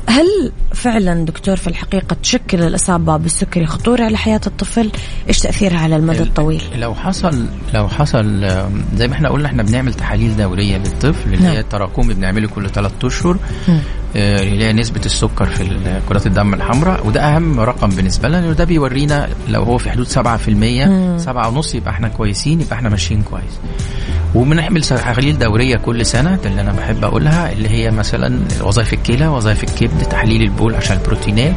هل 0.08 0.52
فعلا 0.74 1.26
دكتور 1.26 1.56
في 1.56 1.68
الحقيقة 1.68 2.18
تشكل 2.24 2.62
الإصابة 2.62 3.18
بالسكري 3.18 3.66
خطورة 3.66 4.04
على 4.04 4.18
حياة 4.18 4.42
الطفل؟ 4.48 4.92
إيش 5.28 5.40
تأثيرها 5.40 5.80
على 5.80 5.96
المدى 5.96 6.24
الطويل؟ 6.24 6.64
لو 6.76 6.96
حصل 6.96 7.46
لو 7.74 7.88
حصل 7.88 8.48
زي 8.96 9.08
ما 9.08 9.14
إحنا 9.14 9.30
قلنا 9.30 9.48
إحنا 9.48 9.64
بنعمل 9.64 9.94
تحاليل 9.94 10.38
دورية 10.38 10.78
للطفل 10.78 11.34
اللي 11.34 11.48
هي 11.48 11.60
التراكمي 11.60 12.14
بنعمله 12.14 12.48
كل 12.48 12.70
ثلاث 12.70 12.92
أشهر 13.04 13.38
اللي 14.16 14.66
هي 14.66 14.74
نسبة 14.74 15.02
السكر 15.06 15.46
في 15.46 15.80
كرات 16.10 16.28
الدم 16.28 16.54
الحمراء 16.54 17.08
وده 17.08 17.22
أهم 17.22 17.60
رقم 17.60 17.90
بالنسبة 17.90 18.30
لنا 18.30 18.48
وده 18.50 18.64
بيورينا 18.64 19.30
لو 19.50 19.64
هو 19.64 19.78
في 19.78 19.90
حدود 19.92 20.08
7% 20.08 20.10
7.5 21.70 21.76
يبقى 21.76 21.90
إحنا 21.92 22.08
كويسين 22.08 22.62
يبقى 22.62 22.76
إحنا 22.76 22.90
ماشيين 22.90 23.22
كويس. 23.24 23.60
وبنعمل 24.36 24.82
تحاليل 24.84 25.38
دورية 25.40 25.76
كل 25.76 26.06
سنة 26.06 26.36
ده 26.44 26.50
اللي 26.50 26.62
أنا 26.62 26.72
بحب 26.72 27.04
أقولها 27.04 27.52
اللي 27.52 27.70
هي 27.70 27.92
مثلا 27.92 28.40
وظائف 28.62 28.94
الكلى 28.94 29.28
وظائف 29.28 29.64
الكبد 29.64 30.04
تحليل 30.04 30.42
البول 30.42 30.76
عشان 30.76 30.98
البروتينات. 30.98 31.54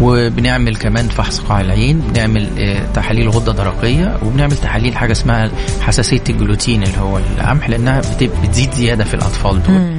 وبنعمل 0.00 0.76
كمان 0.76 1.08
فحص 1.08 1.40
قاع 1.40 1.60
العين 1.60 2.00
بنعمل 2.00 2.48
آه، 2.58 2.92
تحاليل 2.94 3.28
غدة 3.28 3.52
درقية 3.52 4.16
وبنعمل 4.22 4.56
تحاليل 4.56 4.96
حاجة 4.96 5.12
اسمها 5.12 5.50
حساسية 5.80 6.22
الجلوتين 6.30 6.82
اللي 6.82 6.98
هو 6.98 7.18
القمح 7.18 7.68
لأنها 7.70 8.00
بت- 8.00 8.30
بتزيد 8.44 8.72
زيادة 8.74 9.04
في 9.04 9.14
الأطفال 9.14 9.62
دول. 9.62 9.96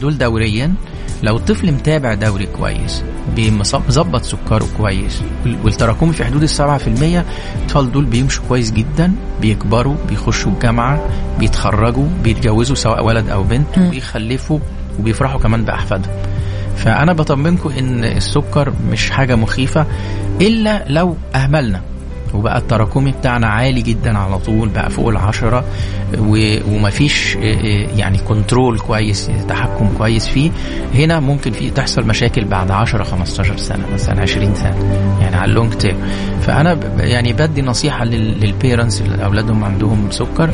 دول 0.00 0.18
دوريا. 0.18 0.74
لو 1.22 1.36
الطفل 1.36 1.72
متابع 1.72 2.14
دوري 2.14 2.46
كويس 2.46 3.02
بيظبط 3.36 4.22
سكره 4.22 4.66
كويس 4.78 5.22
وال- 5.44 5.58
والتراكمي 5.64 6.12
في 6.12 6.24
حدود 6.24 6.42
السبعة 6.42 6.78
في 6.78 6.86
المية 6.86 7.24
الأطفال 7.58 7.92
دول 7.92 8.04
بيمشوا 8.04 8.44
كويس 8.48 8.72
جدا 8.72 9.12
بيكبروا 9.40 9.96
بيخشوا 10.08 10.52
الجامعة 10.52 11.08
بيتخرجوا 11.38 12.06
بيتجوزوا 12.24 12.76
سواء 12.76 13.04
ولد 13.06 13.28
أو 13.28 13.42
بنت 13.42 13.78
وبيخلفوا 13.78 14.58
وبيفرحوا 14.98 15.40
كمان 15.40 15.64
بأحفادهم. 15.64 16.12
فأنا 16.76 17.12
بطمنكم 17.12 17.70
إن 17.78 18.04
السكر 18.04 18.72
مش 18.90 19.10
حاجة 19.10 19.34
مخيفة 19.36 19.86
إلا 20.40 20.84
لو 20.88 21.16
أهملنا. 21.34 21.80
وبقى 22.34 22.58
التراكمي 22.58 23.10
بتاعنا 23.12 23.46
عالي 23.46 23.82
جدا 23.82 24.18
على 24.18 24.38
طول 24.38 24.68
بقى 24.68 24.90
فوق 24.90 25.08
العشرة 25.08 25.64
ومفيش 26.68 27.36
يعني 27.96 28.18
control 28.18 28.78
كويس 28.78 29.30
تحكم 29.48 29.88
كويس 29.98 30.26
فيه. 30.28 30.50
هنا 30.94 31.20
ممكن 31.20 31.50
في 31.52 31.70
تحصل 31.70 32.06
مشاكل 32.06 32.44
بعد 32.44 32.70
10 32.70 33.04
15 33.04 33.56
سنة 33.56 33.84
مثلا 33.94 34.20
20 34.22 34.54
سنة 34.54 34.76
يعني 35.20 35.36
على 35.36 35.50
ال 35.50 35.54
long 35.54 35.72
term 35.72 35.96
فأنا 36.42 36.78
يعني 36.98 37.32
بدي 37.32 37.62
نصيحة 37.62 38.04
لل 38.04 38.25
parents 38.25 39.00
اللي 39.00 39.24
أولادهم 39.24 39.64
عندهم 39.64 40.06
سكر 40.10 40.50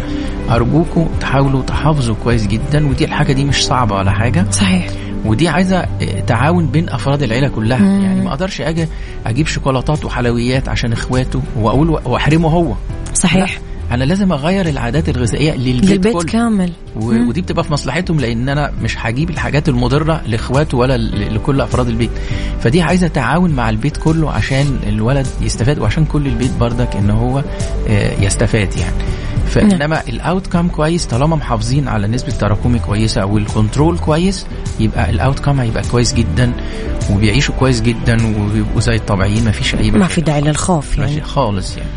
أرجوكم 0.51 1.09
تحاولوا 1.21 1.63
تحافظوا 1.63 2.15
كويس 2.25 2.47
جدا 2.47 2.89
ودي 2.89 3.05
الحاجة 3.05 3.33
دي 3.33 3.45
مش 3.45 3.67
صعبة 3.67 3.95
ولا 3.97 4.11
حاجة. 4.11 4.45
صحيح. 4.51 4.87
ودي 5.25 5.49
عايزة 5.49 5.77
آه، 5.79 6.21
تعاون 6.27 6.67
بين 6.67 6.89
أفراد 6.89 7.23
العيلة 7.23 7.49
كلها. 7.49 7.79
يعني 8.03 8.21
ما 8.21 8.31
أقدرش 8.31 8.61
أجي 8.61 8.87
أجيب 9.27 9.47
شوكولاتات 9.47 10.05
وحلويات 10.05 10.69
عشان 10.69 10.93
إخواته 10.93 11.43
وأقول 11.61 11.89
وأحرمه 11.91 12.49
هو. 12.49 12.75
صحيح. 13.15 13.53
لا، 13.91 13.95
أنا 13.95 14.05
لازم 14.05 14.33
أغير 14.33 14.69
العادات 14.69 15.09
الغذائية 15.09 15.53
للبيت, 15.53 15.91
للبيت 15.91 16.13
كله. 16.13 16.23
كامل. 16.25 16.73
و... 16.97 17.07
ودي 17.29 17.41
بتبقى 17.41 17.65
في 17.65 17.73
مصلحتهم 17.73 18.21
لأن 18.21 18.49
أنا 18.49 18.73
مش 18.83 18.97
هجيب 18.99 19.31
الحاجات 19.31 19.69
المضرة 19.69 20.21
لاخواته 20.27 20.79
ولا 20.79 20.97
ل- 20.97 21.35
لكل 21.35 21.61
أفراد 21.61 21.89
البيت. 21.89 22.11
فدي 22.61 22.83
عايزة 22.83 23.07
تعاون 23.09 23.51
مع 23.51 23.71
البيت 23.71 23.97
كله 23.97 24.31
عشان 24.31 24.79
الولد 24.87 25.27
يستفاد 25.41 25.79
وعشان 25.79 26.05
كل 26.05 26.27
البيت 26.27 26.51
بردك 26.61 26.97
إن 26.97 27.11
هو 27.11 27.45
آه، 27.89 28.21
يستفاد 28.21 28.69
يعني. 28.77 28.97
فانما 29.55 30.01
ال 30.09 30.47
outcome 30.47 30.69
كويس 30.69 31.05
طالما 31.07 31.37
محافظين 31.37 31.89
على 31.89 32.07
نسبة 32.07 32.31
تراكمي 32.33 32.79
كويسة 32.79 33.23
أو 33.23 33.39
ال 33.39 33.46
control 33.46 33.99
كويس 33.99 34.47
يبقى 34.81 35.11
ال 35.11 35.39
outcome 35.39 35.61
هيبقى 35.61 35.83
كويس 35.91 36.15
جدا 36.15 36.53
وبيعيشوا 37.11 37.55
كويس 37.55 37.81
جدا 37.81 38.15
وبيبقوا 38.27 38.81
زي 38.81 38.97
الطبيعيين 38.97 39.45
ما 39.45 39.51
فيش 39.51 39.75
أي 39.75 39.91
ما 39.91 40.07
في 40.07 40.21
داعي 40.21 40.41
للخوف 40.41 40.99
يعني 40.99 41.21
خالص 41.21 41.77
يعني 41.77 41.91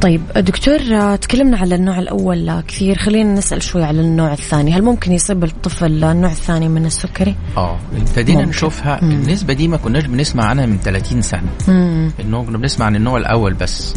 طيب 0.00 0.22
دكتور 0.36 0.78
تكلمنا 1.16 1.56
على 1.56 1.74
النوع 1.74 1.98
الأول 1.98 2.48
آه، 2.48 2.60
كثير 2.60 2.98
خلينا 2.98 3.32
نسأل 3.34 3.62
شوي 3.62 3.84
على 3.84 4.00
النوع 4.00 4.32
الثاني 4.32 4.72
هل 4.72 4.82
ممكن 4.82 5.12
يصيب 5.12 5.44
الطفل 5.44 6.04
النوع 6.04 6.30
الثاني 6.30 6.68
من 6.68 6.86
السكري؟ 6.86 7.34
آه 7.56 7.78
ابتدينا. 7.96 8.44
نشوفها 8.44 8.98
مم. 9.02 9.10
النسبة 9.10 9.52
دي 9.54 9.68
ما 9.68 9.76
كناش 9.76 10.04
بنسمع 10.04 10.44
عنها 10.44 10.66
من 10.66 10.78
30 10.78 11.22
سنة 11.22 11.42
مم. 11.68 12.10
إنه 12.20 12.44
كنا 12.44 12.58
بنسمع 12.58 12.86
عن 12.86 12.96
النوع 12.96 13.18
الأول 13.18 13.54
بس 13.54 13.94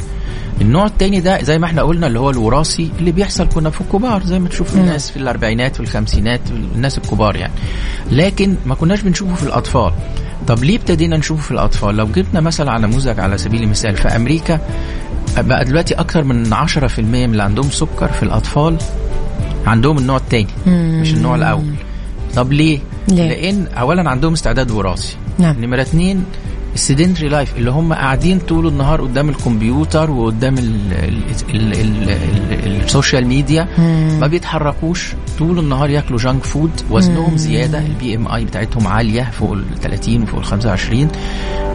النوع 0.62 0.86
التاني 0.86 1.20
ده 1.22 1.44
زي 1.44 1.60
ما 1.60 1.66
إحنا 1.66 1.82
قلنا 1.82 2.08
اللي 2.08 2.20
هو 2.20 2.30
الوراثي 2.30 2.92
اللي 3.00 3.12
بيحصل 3.12 3.48
كنا 3.56 3.70
في 3.70 3.82
الكبار 3.82 4.24
زي 4.24 4.40
ما 4.40 4.50
تشوف 4.50 4.76
الناس 4.76 5.12
في 5.12 5.18
الأربعينات 5.18 5.76
في 5.76 5.80
الخمسينات 5.82 6.40
الناس 6.76 6.98
الكبار 6.98 7.36
يعني. 7.36 7.54
لكن 8.12 8.56
ما 8.66 8.76
كناش 8.76 9.02
بنشوفه 9.02 9.36
في 9.36 9.44
الأطفال. 9.44 9.92
طب 10.48 10.64
ليه 10.64 10.76
ابتدينا 10.78 11.18
نشوفه 11.18 11.42
في 11.42 11.52
الأطفال؟ 11.52 11.96
لو 11.96 12.08
جبنا 12.08 12.42
مثلا 12.42 12.72
على 12.72 12.88
نموذج 12.88 13.20
على 13.20 13.38
سبيل 13.38 13.64
المثال 13.64 13.96
في 13.96 14.08
أمريكا 14.08 14.60
بقى 15.38 15.66
دلوقتي 15.66 15.94
أكتر 15.94 16.24
من 16.24 16.54
10% 16.54 17.00
من 17.00 17.16
اللي 17.16 17.44
عندهم 17.44 17.70
سكر 17.70 18.08
في 18.08 18.24
الأطفال 18.24 18.78
عندهم 19.68 19.98
النوع 19.98 20.18
التاني 20.18 20.48
مش 21.02 21.14
النوع 21.14 21.36
الأول. 21.36 21.74
طب 22.36 22.54
ليه؟ 22.54 22.80
ليه؟ 23.08 23.30
لأن 23.30 23.68
اولا 23.68 24.10
عندهم 24.10 24.34
استعداد 24.34 24.72
وراثي. 24.72 25.16
نعم. 25.40 25.66
نمرة 25.66 25.82
اتنين 25.82 26.24
ال 26.74 26.80
sedentary 26.80 27.30
life 27.30 27.58
اللي 27.58 27.72
هم 27.72 27.94
قاعدين 27.94 28.40
طول 28.40 28.68
النهار 28.68 29.02
قدام 29.02 29.30
الكمبيوتر 29.30 30.12
وقدام 30.12 30.58
ال 30.58 30.94
ال 30.94 31.22
ال 31.50 31.74
ال 31.74 32.10
ال 32.10 32.82
ال 32.84 32.90
social 32.90 33.28
media 33.28 33.68
ما 34.20 34.28
بيتحركوش. 34.28 35.14
طول 35.40 35.60
النهار 35.60 35.90
ياكلوا 35.90 36.20
junk 36.20 36.44
food 36.44 36.72
وزنهم 36.90 37.38
زيادة. 37.38 37.80
ال 37.80 38.16
BMI 38.16 38.46
بتاعتهم 38.46 38.88
عالية 38.88 39.32
فوق 39.40 39.52
ال 39.54 39.64
30 39.82 40.24
وفوق 40.24 40.40
ال 40.40 40.46
25 40.46 41.08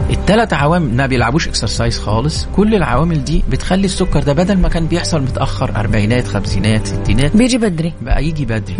الثلاث 0.09 0.53
عوامل 0.53 0.95
ما 0.95 1.05
بيلعبوش 1.05 1.47
exercise 1.47 1.99
خالص. 1.99 2.47
كل 2.55 2.75
العوامل 2.75 3.23
دي 3.23 3.43
بتخلي 3.51 3.85
السكر 3.85 4.23
ده 4.23 4.33
بدل 4.33 4.57
ما 4.57 4.69
كان 4.69 4.85
بيحصل 4.85 5.21
متأخر 5.21 5.75
أربعينات 5.75 6.27
خمسينات 6.27 6.87
ستينات 6.87 7.35
بيجي 7.37 7.57
بدري. 7.57 7.93
بقى 8.01 8.25
يجي 8.25 8.45
بدري. 8.45 8.75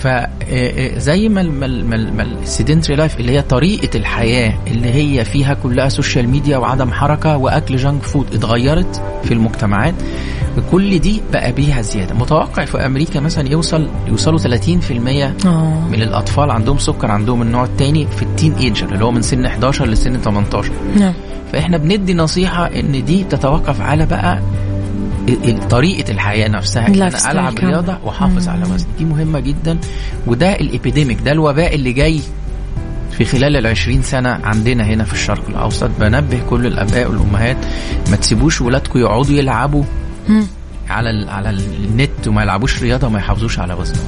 فزي 0.00 1.28
ما 1.28 1.40
ال- 1.40 1.86
ما 2.16 2.22
ال 2.42 2.47
sedentary 2.47 2.96
life 2.96 3.20
اللي 3.20 3.32
هي 3.32 3.42
طريقة 3.42 3.96
الحياة 3.98 4.54
اللي 4.66 4.88
هي 4.94 5.24
فيها 5.30 5.54
كلها 5.54 5.88
social 5.88 6.28
media 6.28 6.58
وعدم 6.58 6.90
حركة 6.92 7.36
وأكل 7.36 7.76
junk 7.76 8.02
food 8.02 8.34
اتغيرت 8.34 9.02
في 9.24 9.34
المجتمعات. 9.34 9.94
كل 10.70 10.98
دي 10.98 11.22
بقى 11.32 11.52
بيها 11.52 11.82
زيادة. 11.82 12.14
متوقع 12.14 12.64
في 12.64 12.86
أمريكا 12.86 13.20
مثلا 13.20 13.48
يوصل 13.48 13.88
يوصلوا 14.08 14.38
30% 14.38 15.46
آه. 15.46 15.88
من 15.92 16.02
الأطفال 16.02 16.50
عندهم 16.50 16.78
سكر 16.78 17.10
عندهم 17.10 17.42
النوع 17.42 17.64
الثاني 17.64 18.06
في 18.06 18.22
ال 18.22 18.52
teenager 18.54 18.92
اللي 18.92 19.04
هو 19.04 19.10
من 19.10 19.22
سن 19.22 19.44
11 19.44 19.86
لسن 19.86 20.16
18 20.16 20.72
نعم. 20.96 21.12
فإحنا 21.52 21.76
بندي 21.76 22.14
نصيحة 22.14 22.66
إن 22.66 23.04
دي 23.04 23.24
تتوقف 23.24 23.80
على 23.80 24.06
بقى 24.06 24.38
طريقة 25.70 26.10
الحياة 26.10 26.48
نفسها 26.48 26.86
إن 26.88 27.02
أنا 27.02 27.30
ألعب. 27.30 27.58
رياضة 27.58 27.98
وأحافظ 28.04 28.48
على 28.48 28.62
وزني. 28.62 28.88
دي 28.98 29.04
مهمة 29.04 29.40
جدا. 29.40 29.78
وده 30.26 30.52
الإبيديميك 30.52 31.20
ده 31.22 31.32
الوباء 31.32 31.74
اللي 31.74 31.92
جاي 31.92 32.20
في 33.20 33.26
خلال 33.26 33.56
العشرين 33.56 34.02
سنة 34.02 34.28
عندنا 34.44 34.84
هنا 34.84 35.04
في 35.04 35.12
الشرق 35.12 35.48
الأوسط 35.48 35.90
بنبه 36.00 36.40
كل 36.50 36.66
الآباء 36.66 37.10
والأمهات 37.10 37.56
ما 38.10 38.16
تسيبوش 38.16 38.60
ولادكم 38.60 38.98
يقعدوا 38.98 39.34
يلعبوا. 39.34 39.84
على 40.90 41.10
ال- 41.10 41.28
على 41.30 41.50
النت 41.50 42.28
وما 42.28 42.42
يلعبوش 42.42 42.82
رياضة 42.82 43.06
وما 43.06 43.18
يحافظوش 43.18 43.58
على 43.58 43.74
وزنهم. 43.74 44.06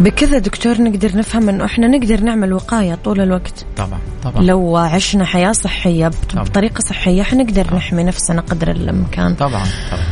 بكذا 0.00 0.38
دكتور 0.38 0.80
نقدر 0.82 1.16
نفهم 1.18 1.48
إنه 1.48 1.64
إحنا 1.64 1.86
نقدر 1.88 2.20
نعمل 2.20 2.52
وقاية 2.52 2.94
طول 3.04 3.20
الوقت. 3.20 3.64
طبعا 3.76 3.98
طبعا. 4.24 4.42
لو 4.42 4.76
عشنا 4.76 5.24
حياة 5.24 5.52
صحية 5.52 6.08
بط- 6.08 6.14
طبعا. 6.32 6.44
بطريقة 6.44 6.80
صحية 6.80 7.22
حنقدر 7.22 7.74
نحمي 7.76 8.02
نفسنا 8.04 8.40
قدر 8.40 8.70
الإمكان. 8.70 9.34
طبعا 9.34 9.64
طبعا. 9.90 10.02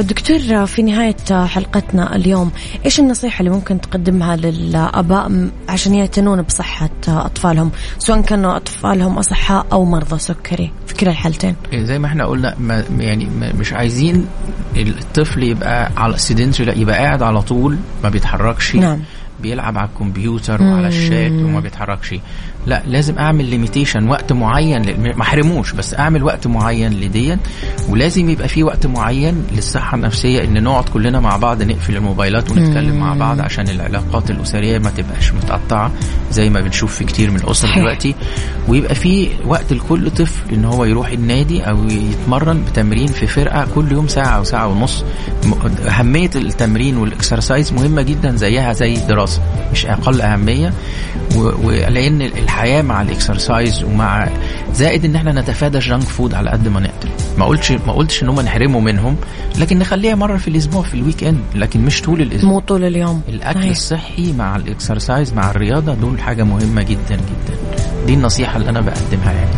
دكتور 0.00 0.66
في 0.66 0.82
نهاية 0.82 1.46
حلقتنا 1.46 2.16
اليوم 2.16 2.50
إيش 2.84 3.00
النصيحة 3.00 3.40
اللي 3.40 3.50
ممكن 3.50 3.80
تقدمها 3.80 4.36
للآباء 4.36 5.48
عشان 5.68 5.94
يعتنون 5.94 6.42
بصحة 6.42 6.90
أطفالهم 7.08 7.70
سواء 7.98 8.20
كانوا 8.20 8.56
أطفالهم 8.56 9.18
أصحاء 9.18 9.66
أو 9.72 9.84
مرضى؟ 9.84 10.18
سكري 10.18 10.72
في 10.86 10.94
كلا 10.94 11.10
الحالتين. 11.10 11.56
زي 11.74 11.98
ما 11.98 12.06
إحنا 12.06 12.26
قلنا 12.26 12.54
ما 12.58 12.84
يعني 12.98 13.26
ما 13.26 13.52
مش 13.52 13.72
عايزين 13.72 14.26
الطفل 14.76 15.42
يبقى 15.42 15.90
على 15.96 16.18
sedentary 16.18 16.66
لا 16.66 16.74
يبقى 16.78 16.98
قاعد 16.98 17.22
على 17.22 17.42
طول 17.42 17.76
ما 18.02 18.08
بيتحركش 18.08 18.76
نعم. 18.76 19.00
بيلعب 19.42 19.78
على 19.78 19.88
الكمبيوتر 19.88 20.62
وعلى 20.62 20.88
الشات 20.88 21.32
وما 21.32 21.60
بيتحركش. 21.60 22.14
لا 22.66 22.82
لازم 22.86 23.18
أعمل 23.18 23.44
ليميتيشن 23.44 24.08
وقت 24.08 24.32
معين 24.32 24.82
ما 25.16 25.22
أحرموش 25.22 25.72
بس 25.72 25.94
أعمل 25.94 26.22
وقت 26.24 26.46
معين 26.46 26.92
لديت 26.92 27.38
ولازم 27.88 28.30
يبقى 28.30 28.48
في 28.48 28.62
وقت 28.62 28.86
معين 28.86 29.44
للصحة 29.52 29.96
النفسية 29.96 30.44
إن 30.44 30.62
نقعد 30.62 30.88
كلنا 30.88 31.20
مع 31.20 31.36
بعض 31.36 31.62
نقفل 31.62 31.96
الموبايلات 31.96 32.50
ونتكلم 32.50 32.96
مع 32.96 33.14
بعض 33.14 33.40
عشان 33.40 33.68
العلاقات 33.68 34.30
الأسرية 34.30 34.78
ما 34.78 34.90
تبقاش 34.90 35.32
متقطعة 35.32 35.90
زي 36.32 36.50
ما 36.50 36.60
بنشوف 36.60 36.94
في 36.94 37.04
كتير 37.04 37.30
من 37.30 37.36
الاسر. 37.36 37.68
دلوقتي. 37.76 38.14
ويبقى 38.68 38.94
في 38.94 39.28
وقت 39.46 39.72
لكل 39.72 40.10
طفل 40.10 40.54
إن 40.54 40.64
هو 40.64 40.84
يروح 40.84 41.08
النادي 41.08 41.62
أو 41.62 41.84
يتمرن 41.88 42.62
بتمرين 42.64 43.06
في 43.06 43.26
فرقة 43.26 43.66
كل 43.74 43.92
يوم 43.92 44.08
ساعة 44.08 44.36
أو 44.36 44.44
ساعة 44.44 44.66
ونص. 44.68 45.04
أهمية 45.88 46.30
التمرين 46.36 46.96
وال 46.96 47.11
exercise 47.11 47.72
مهمة 47.72 48.02
جدا 48.02 48.36
زيها 48.36 48.72
زي 48.72 48.94
الدراسة 48.94 49.42
مش 49.72 49.86
أقل 49.86 50.20
أهمية. 50.20 50.72
ولان 51.36 52.22
الحياة 52.50 52.82
مع 52.82 53.02
ال 53.02 53.11
exercise 53.11 53.84
ومع 53.84 54.28
زائد 54.72 55.04
إن 55.04 55.16
إحنا 55.16 55.32
نتفادى 55.40 55.78
ال 55.78 55.83
junk 55.83 56.02
food 56.02 56.34
على 56.34 56.50
قد 56.50 56.68
ما 56.68 56.80
نقدر. 56.80 57.08
ما 57.38 57.44
قلتش 57.44 57.72
ما 57.72 57.92
قلتش 57.92 58.22
إن 58.22 58.28
هم 58.28 58.40
نحرمه 58.40 58.80
منهم 58.80 59.16
لكن 59.58 59.78
نخليها 59.78 60.14
مرة 60.14 60.36
في 60.36 60.48
الأسبوع 60.48 60.82
في 60.82 60.94
ال 60.94 61.24
weekend 61.24 61.40
لكن 61.54 61.80
مش 61.80 62.02
طول 62.02 62.20
الأسبوع. 62.20 62.50
مو 62.50 62.60
طول 62.60 62.84
اليوم. 62.84 63.22
الأكل 63.28 63.58
صحيح. 63.60 63.70
الصحي 63.70 64.32
مع 64.32 64.56
ال 64.56 64.64
exercise 64.64 65.32
مع 65.32 65.50
الرياضة 65.50 65.94
دول 65.94 66.20
حاجة 66.20 66.42
مهمة 66.42 66.82
جدا 66.82 67.16
جدا. 67.16 67.56
دي 68.06 68.14
النصيحة 68.14 68.56
اللي 68.56 68.70
أنا 68.70 68.80
بقدمها 68.80 69.32
يعني. 69.32 69.50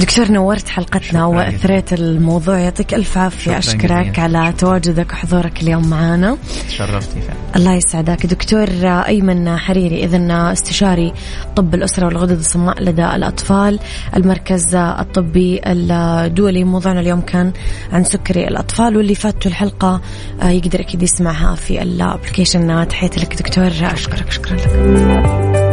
دكتور 0.00 0.30
نورت 0.30 0.68
حلقتنا 0.68 1.24
وأثريت 1.24 1.92
الموضوع. 1.92 2.58
يعطيك 2.58 2.94
ألف 2.94 3.18
عافية. 3.18 3.58
أشكرك 3.58 4.18
على 4.18 4.52
تواجدك 4.58 5.12
وحضورك 5.12 5.62
اليوم 5.62 5.90
معنا. 5.90 6.36
تشرفتي 6.68 7.20
فعلا 7.20 7.56
الله 7.56 7.74
يسعدك. 7.74 8.26
دكتور 8.26 8.68
أيمن 8.84 9.56
حريري 9.56 10.04
اذا 10.04 10.52
استشاري 10.52 11.12
طب 11.56 11.74
الأسرة 11.74 12.06
والغدد 12.06 12.38
الصماء 12.38 12.82
لدى 12.82 13.04
الأطفال 13.04 13.78
المركز 14.16 14.74
الطبي 14.74 15.60
الدولي. 15.66 16.64
موضوعنا 16.64 17.00
اليوم 17.00 17.20
كان 17.20 17.52
عن 17.92 18.04
سكري 18.04 18.48
الأطفال 18.48 18.96
واللي 18.96 19.14
فاتوا 19.14 19.50
الحلقة 19.50 20.00
يقدر 20.42 20.80
أكيد 20.80 21.02
يسمعها 21.02 21.54
في 21.54 21.82
ال 21.82 21.90
application. 21.90 22.88
تحياتي 22.88 23.20
لك 23.20 23.34
دكتور. 23.34 23.66
أشكرك. 23.66 24.32
شكرا 24.32 24.56
لك. 24.56 25.71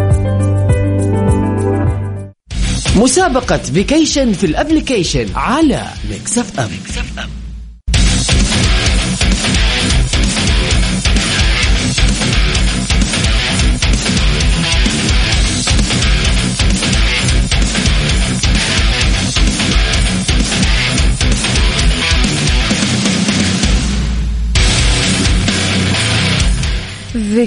مسابقة 2.99 3.57
vacation 3.57 4.33
في 4.33 4.45
ال 4.45 4.52
application 4.52 5.27
على 5.35 5.87
Mix 6.09 6.37
FM, 6.37 6.69
Mix 6.71 6.97
FM. 6.97 7.38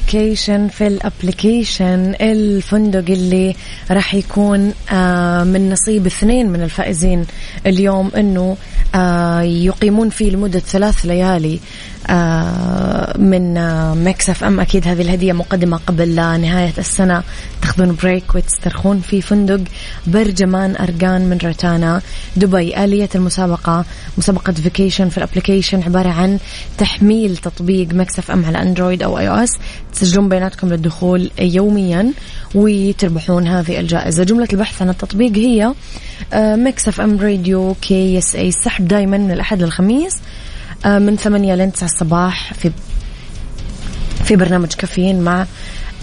vacation 0.07 0.69
في 0.69 0.87
ال 0.87 0.97
application 0.97 2.15
الفندق 2.21 3.05
اللي 3.11 3.55
راح 3.91 4.15
يكون 4.15 4.75
آه، 4.93 5.45
من 5.45 5.71
نصيب 5.71 6.07
اثنين 6.07 6.49
من 6.49 6.63
الفائزين 6.63 7.27
اليوم 7.67 8.11
إنه 8.17 8.57
آه، 8.95 9.41
يقيمون 9.43 10.09
فيه 10.09 10.31
لمدة 10.31 10.59
ثلاث 10.59 11.07
ليالي. 11.07 11.61
من 13.19 13.55
Mix 14.05 14.31
FM. 14.31 14.61
أكيد 14.61 14.89
هذه 14.89 15.03
الهدية 15.03 15.33
مقدمة 15.33 15.77
قبل 15.77 16.15
نهاية 16.15 16.73
السنة. 16.79 17.23
تاخذون 17.63 17.97
بريك 18.03 18.35
وتسترخون 18.35 19.01
في 19.01 19.23
فندق 19.23 19.61
برجمان 20.07 20.77
أرجان 20.77 21.29
من 21.29 21.39
روتانا 21.45 22.03
دبي. 22.37 22.85
آلية 22.85 23.09
المسابقة 23.15 23.85
مسابقة 24.19 24.53
vacation 24.53 25.09
في 25.09 25.19
ال 25.19 25.24
application 25.24 25.83
عبارة 25.83 26.09
عن 26.09 26.39
تحميل 26.79 27.37
تطبيق 27.37 27.95
Mix 27.95 28.19
FM 28.19 28.45
على 28.45 28.63
Android 28.63 29.03
أو 29.03 29.19
iOS. 29.19 29.51
تسجلون 29.93 30.29
بياناتكم 30.29 30.69
للدخول 30.69 31.31
يوميا 31.41 32.13
وتربحون 32.55 33.49
هذه 33.49 33.81
الجائزة. 33.81 34.25
جملة 34.25 34.49
البحث 34.53 34.83
عن 34.83 34.89
التطبيق 34.89 35.37
هي 35.37 35.73
Mix 36.35 36.89
FM 36.89 37.21
Radio 37.21 37.75
KSA. 37.83 38.49
السحب 38.49 38.89
دائما 38.89 39.19
من 39.19 39.31
الأحد 39.31 39.63
للخميس. 39.63 40.15
آه، 40.15 40.52
من 40.87 41.17
ثمانية 41.17 41.55
لين 41.55 41.73
تسعة 41.73 41.87
الصباح 41.87 42.55
في 42.55 42.71
في 44.25 44.37
برنامج 44.37 44.69
كافيين 44.69 45.21
مع 45.21 45.47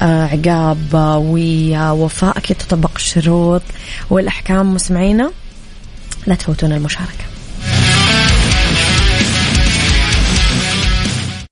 آه، 0.02 0.26
عقاب 0.26 0.94
ووفاء 0.94 2.38
أكيد 2.38 2.58
تطبق 2.58 2.92
الشروط 2.96 3.62
والأحكام. 4.10 4.74
مسمعينا 4.74 5.32
لا 6.28 6.36
تفوتون 6.36 6.72
المشاركة. 6.72 7.29